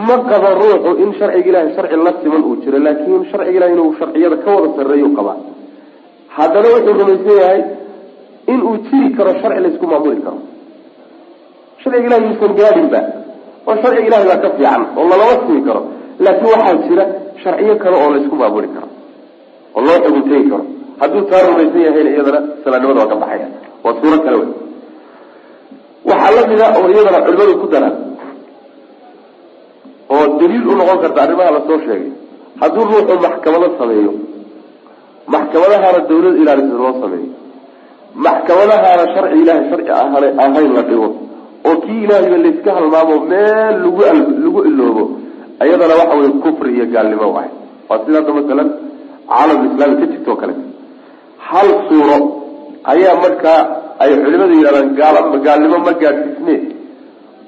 [0.06, 3.90] Ma qaba ruuxu in sharciga ilahay sharci la siman uu jiro laakin sharciga ilahay inuu
[3.98, 5.36] sharciyada ka wada sarreeyu qabaa
[6.36, 7.60] haddana wuxuu rumaysan yahay
[8.52, 10.38] inuu jiri karo sharci laysku maamuli karo.
[11.82, 13.00] Sharciga ilahay yuusan gaadhinba
[13.68, 15.80] oo sharciga ilahay baa ka fiican oo lalama simi karo.
[16.24, 17.04] Laakin waxaa jira
[17.42, 18.88] sharciyo kale oo laysku maamuli karo
[19.76, 20.64] oo loo xuguntegi karo.
[21.00, 23.46] Hadduu taa rumaysan yahayna iyadana salaanimada waa ka baxaya.
[23.84, 24.48] Waa suuro kale wey.
[26.10, 27.96] Waxaa lamida oo iyadana culimadu ku daraan
[30.14, 32.10] oo daliil u noqon karta arrimaha la soo sheegay.
[32.60, 34.12] Hadduu ruuxu maxkamado sameeyo
[35.34, 37.30] maxkamadahaana dawlad ilaalisa loo sameeyo
[38.14, 39.90] maxkamadahaana sharci ilahay sharci
[40.44, 41.08] ahayn la dhigo.
[41.68, 44.00] Oo kii ilaahayba layska halmaamo meel lagu
[44.44, 45.04] lagu iloobo
[45.62, 47.50] ayadana waxa weye kufri iyo gaalnimo waay
[47.88, 48.68] waa sida hadda masalan
[49.30, 50.54] caalam islaami ka jirto o kale.
[51.48, 52.18] Hal suuro
[52.92, 53.60] ayaa markaa
[54.02, 55.16] ay culimadu yidhahdaan gaal
[55.46, 56.56] gaalnimo ma gaadhsiisne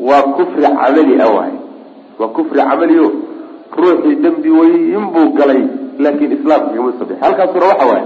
[0.09, 1.55] waa kufri camali ah waay
[2.21, 2.97] waa kufri camali
[3.83, 5.63] ruuxii dembi weyn buu galay
[6.03, 7.21] laakin islaamka kama soo bixi.
[7.25, 8.05] Halkaasuna waxa waaye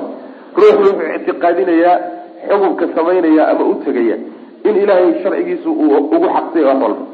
[0.57, 1.97] ruuxu wuxuu ictiqaadinayaa
[2.49, 4.16] xukunka samaynaya ama u tegaya
[4.68, 7.05] in ilaahay sharcigiisu uu ugu xaqsay wax walba.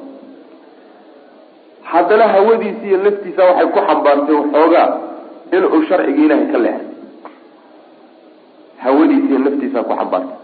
[1.90, 4.88] Haddana hawadiisi iyo laftiisa waxay ku xambaartay waxoogaa
[5.56, 6.88] inuu sharciga ilaahay ka leexay.
[8.84, 10.36] Hawadiisi iyo naftiisa ku xambaartay.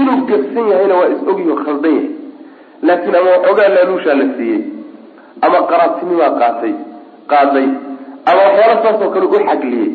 [0.00, 2.08] Inuu gabsan yahayna waa is ogyaho khaldan yahay.
[2.86, 4.60] Laakiin ama waxoogaa laaluushaa la siiyey
[5.46, 6.72] ama qaraabtinimaa qaatay
[7.32, 7.68] qaaday
[8.52, 9.90] ama waxyaala saasoo kale u xagliyey.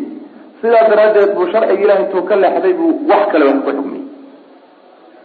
[0.62, 4.04] Sidaa daraaddeed buu sharciga ilahay intuu ka leexday buu wax kale wax ku xugmiyey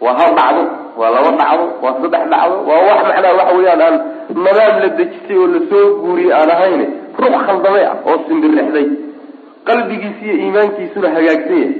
[0.04, 0.62] waa hal dhacdo
[1.00, 3.96] waa laba dhacdo waa saddex dhacdo waa wax macnaha waxa weeyaan aan
[4.44, 6.86] nadaam la dejisay oo la soo guuriyey aan ahayne
[7.22, 8.86] ruux khaldamay ah oo simbirixday
[9.68, 11.72] qalbigiisi iyo iimaankiisuna hagaagsan yahay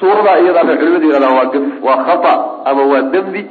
[0.00, 2.32] suuradaa iyadaana culimadu yihahdaa waa gaf waa khata
[2.70, 3.42] ama waa dembi.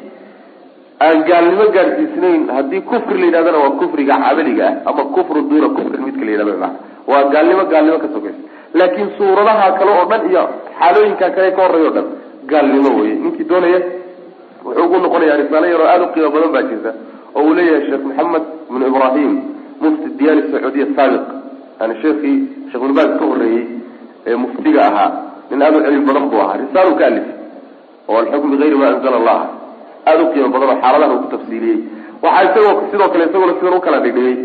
[1.06, 6.01] Aan gaalnimo gaadhsiisnayn haddii kufri la yidhahdana waa kufriga camaliga ah ama kufru duuna kufrin
[6.08, 6.74] midka la yidhahdo maa
[7.08, 8.41] waa gaalnimo gaalnimo ka sokaysa
[8.74, 10.43] laakiin suuradaha kale oo dhan iyo
[10.80, 12.08] xaalooyinka kale ka horreeya o dhan
[12.51, 13.80] gaalnimo wey ninkii doonaya
[14.66, 16.91] wuxuu ugu noqonaya risaalo yaroo aada u qiimo badan baa jirta
[17.36, 19.32] oo uu leeyahay sheekh maxamed ibnu ibrahim
[19.82, 21.26] mufti diyaani sacuudiya saabiq
[21.80, 22.38] yani sheekii
[22.70, 23.66] sheekh ibnu baas ka horreeyey
[24.28, 25.12] ee muftiga ahaa.
[25.49, 26.58] Nin aada u cilmi badan buu ahaa.
[26.62, 27.28] Risaalu ka alif
[28.08, 29.39] oo alxukm bigayri ma anzala allah.
[30.08, 31.80] Aada u qiimo badan oo xaaladaha uu ku tafsiiliyey.
[32.24, 34.36] Waxaa isagoo sidoo kale isaguna sidan u kala dhigdhigay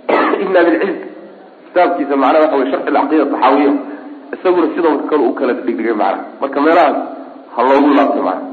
[0.42, 0.96] ibn abilciz
[1.68, 3.72] kitaabkiisa macnaha waxa wey sharxi alcaqiida taxaawiya.
[4.34, 6.96] Isaguna sidoo kale u kala dhigdhigay macna marka meelahaas
[7.54, 8.44] ha loogu laabto macna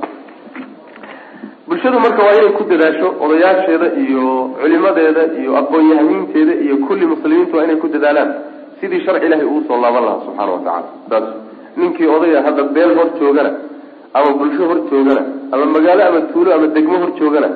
[1.67, 4.23] bulshadu marka waa inay ku dadaasho odayaasheeda iyo
[4.61, 8.29] culimadeeda iyo aqoon-yahamiinteeda iyo kulli muslimiintu waa inay ku dadaalaan
[8.79, 11.25] sidii sharci ilahay uu soo laaban lahaa subxaana wa tacala saas
[11.77, 13.51] ninkii odaya hadda beel hor joogana
[14.13, 17.49] ama bulsho hor joogana ama magaalo ama tuulo ama degmo hor joogana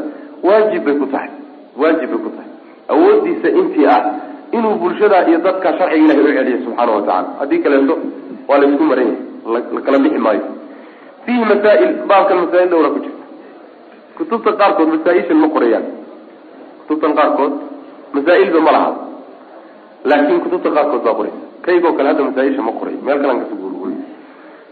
[0.43, 1.30] waajib bay ku tahay.
[1.82, 2.49] Waajib bay ku tahay.
[2.93, 4.01] Awoodiisa intii ah
[4.57, 7.95] inuu bulshada iyo dadka sharciga ilahay u celiyo subxaana wa tacala haddii kaleeto
[8.49, 10.43] waa la isku maran yahay la kala bixi maayo.
[11.25, 13.23] Fiihi masaa'il baabkan masaa'il dhowra ku jirta.
[14.17, 15.85] Kutubta qaarkood masaa-ishan ma qorayaan.
[16.87, 17.53] Kutubtan qaarkood
[18.15, 18.91] masaa-ilba ma laha.
[20.09, 21.39] Laakin kutubta qaarkood baa qoraysa.
[21.65, 22.95] Kaygoo kale hadda masaa-isha ma qoray.
[23.05, 23.97] Meel kalan ka soo gurguray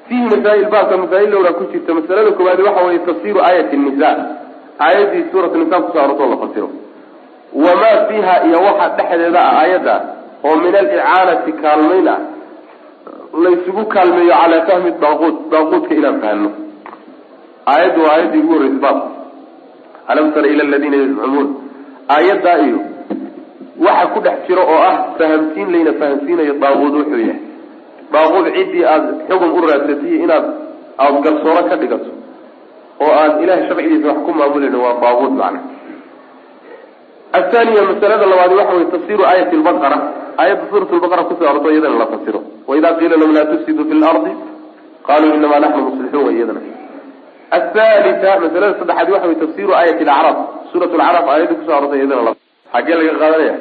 [0.08, 1.90] fiihi masaa'il baabka masaa-il dhowra ku jirta.
[2.00, 4.10] Masalada koowaadi waxa weeye tafsiru aayati nisa
[4.86, 6.68] aayaddii suuratu nisa ku soo arortoo la fasiro
[7.54, 9.96] wamaa fiiha iyo waxa dhexdeeda ah aayadda
[10.48, 12.20] oo min alicaanati kaalmayn ah
[13.44, 16.50] laysugu kaalmeeyo calaa fahmi daaquud daaquudka inaan fahno
[17.74, 19.00] aayaddu waa aayaddii ugu horreysay baab.
[20.12, 21.48] Alam tara ila aladiina yazcumuun
[22.16, 22.80] aayaddaa iyo
[23.88, 27.40] waxa ku dhex jiro oo ah fahamsiin layna fahamsiinayo daaquud wuxuu yahay.
[28.14, 30.46] Daaquud ciddii aada xugum u raadsatay inaad
[31.04, 32.12] aada garsooro ka dhigato
[33.04, 35.60] oo aad ilahay sharcigiisa wax ku maamuleyno waa daaquud macna
[37.34, 39.98] athaniya masalada labaadi waxa weye tafsiru aayati lbaqara
[40.42, 43.94] aayadda suurat lbaqara ku soo arorto iyadana la fasiro waida qiila lahum laa tufsiduu fi
[44.04, 44.32] lardi
[45.08, 46.62] qaluu inamaa naxnu muslixuun iyadana
[47.58, 50.38] athalitha masalada saddexaad waxa weye tafsiru aayati lacraaf
[50.72, 52.34] suurat lacraaf aayadda ku soo arortay iyadana la
[52.74, 53.56] xaggee laga qaadanaya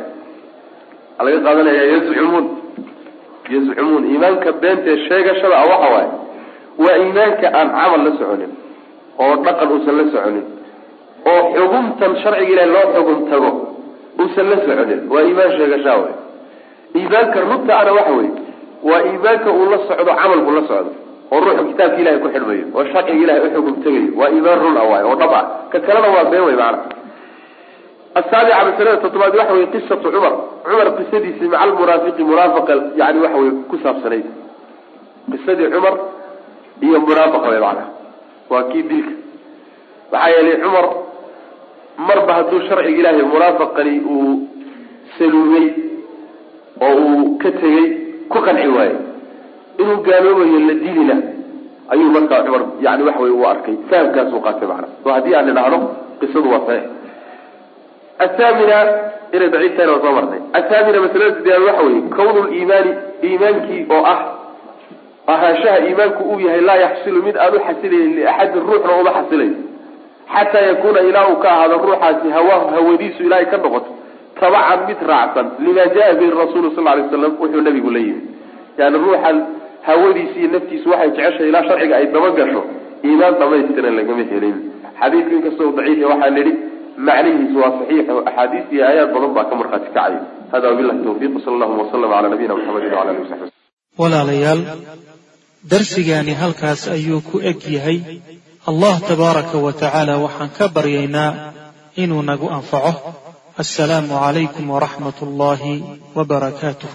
[1.26, 2.46] laga qaadanaya yazcumuun
[3.54, 6.10] yazcumuun iimaanka beentee sheegashada a waxa waaye
[6.84, 8.52] waa iimaanka aan camal la soconin
[9.22, 10.44] oo dhaqan uusan la soconin
[11.32, 13.50] oo xugumtan sharciga ilahi loo xugum tago
[14.20, 16.12] uusan la soconin waa iimaan sheegashaa wey
[17.00, 18.28] iimaanka runta ana waxa wey
[18.88, 20.92] waa iimaanka uu la socdo camalku la socdo.
[21.32, 24.84] Oo ruuxu kitaabka ilahay ku xidhmayo oo sharciga ilahay uxugum tegayo waa iimaan run ah
[24.90, 25.44] waay oo dhab ah.
[25.72, 26.78] Ka kalena waa been wey maana
[28.20, 30.34] asaabica masalada toddobaad waxa wey qisatu cumar.
[30.64, 34.26] Cumar qisadiisii maca almunaafiqi munaafaqa yani waxa wey ku saabsanayd
[35.32, 35.94] qisadii cumar
[36.86, 37.88] iyo munaafaqa wey macnaha
[38.52, 39.14] waa kii dilka.
[40.12, 40.86] Maxaa yeelay cumar
[42.08, 44.32] marba hadduu sharciga ilaahay munaafaqani uu
[45.18, 45.66] saluumay
[46.86, 47.86] oo uu ka tegey
[48.32, 48.98] ku qanci waayo
[49.80, 51.16] inuu gaaloobayo la dilina
[51.92, 53.74] ayuu markaa cumar yani waxa wey uu arkay.
[53.90, 54.88] Fahamkaasuu qaatay macna.
[55.06, 55.78] Oo haddii aan idhaahno
[56.20, 56.84] qisadu waa saxiix.
[58.24, 58.78] Athamina
[59.36, 60.40] inay daciif tahayna waa soo marnay.
[60.58, 62.92] Athamina masalada sideedaad waxa weye kawnu liimaani
[63.28, 64.18] iimaankii oo ah
[65.32, 69.54] ahaanshaha iimaanku uu yahay laa yaxsilu mid aan u xasilaynin liaxadin ruuxna uma xasilayo
[70.34, 73.90] xataa yakuuna ilaa ka ahaado ruuxaasi hawaahu hawadiisu ilaahay ka noqoto
[74.40, 78.22] tabacan mid raacsan lima jaa bihi rasuulu sal lay slam wuxuu nabigu la yimi
[78.78, 79.36] yani ruuxan
[79.88, 82.62] hawadiisi iyo naftiisu waxay jeceshahay ilaa sharciga ay daba gasho
[83.06, 84.56] iimaan dhamaystiran lagama helin.
[85.00, 86.52] Xadiidku inkastoo daciif waxaa nidhi
[87.08, 90.20] macnihiisu waa saxiix axaadiis iyo aayaad badan baa ka markhaati kacaya
[90.52, 93.50] hada wabilahi tawfiiq allahuma wasalam cala nabiyina maxamedin wala alihi wasaxbi
[94.02, 94.60] walaalayaal
[95.72, 97.98] darsigaani halkaas ayuu ku eg yahay
[98.70, 101.30] allah tabaaraka wa tacaala waxaan ka baryaynaa
[102.02, 102.92] inuu nagu anfaco.
[103.62, 105.74] Assalaamu calaykum waraxmat ullaahi
[106.16, 106.90] wa barakaatuh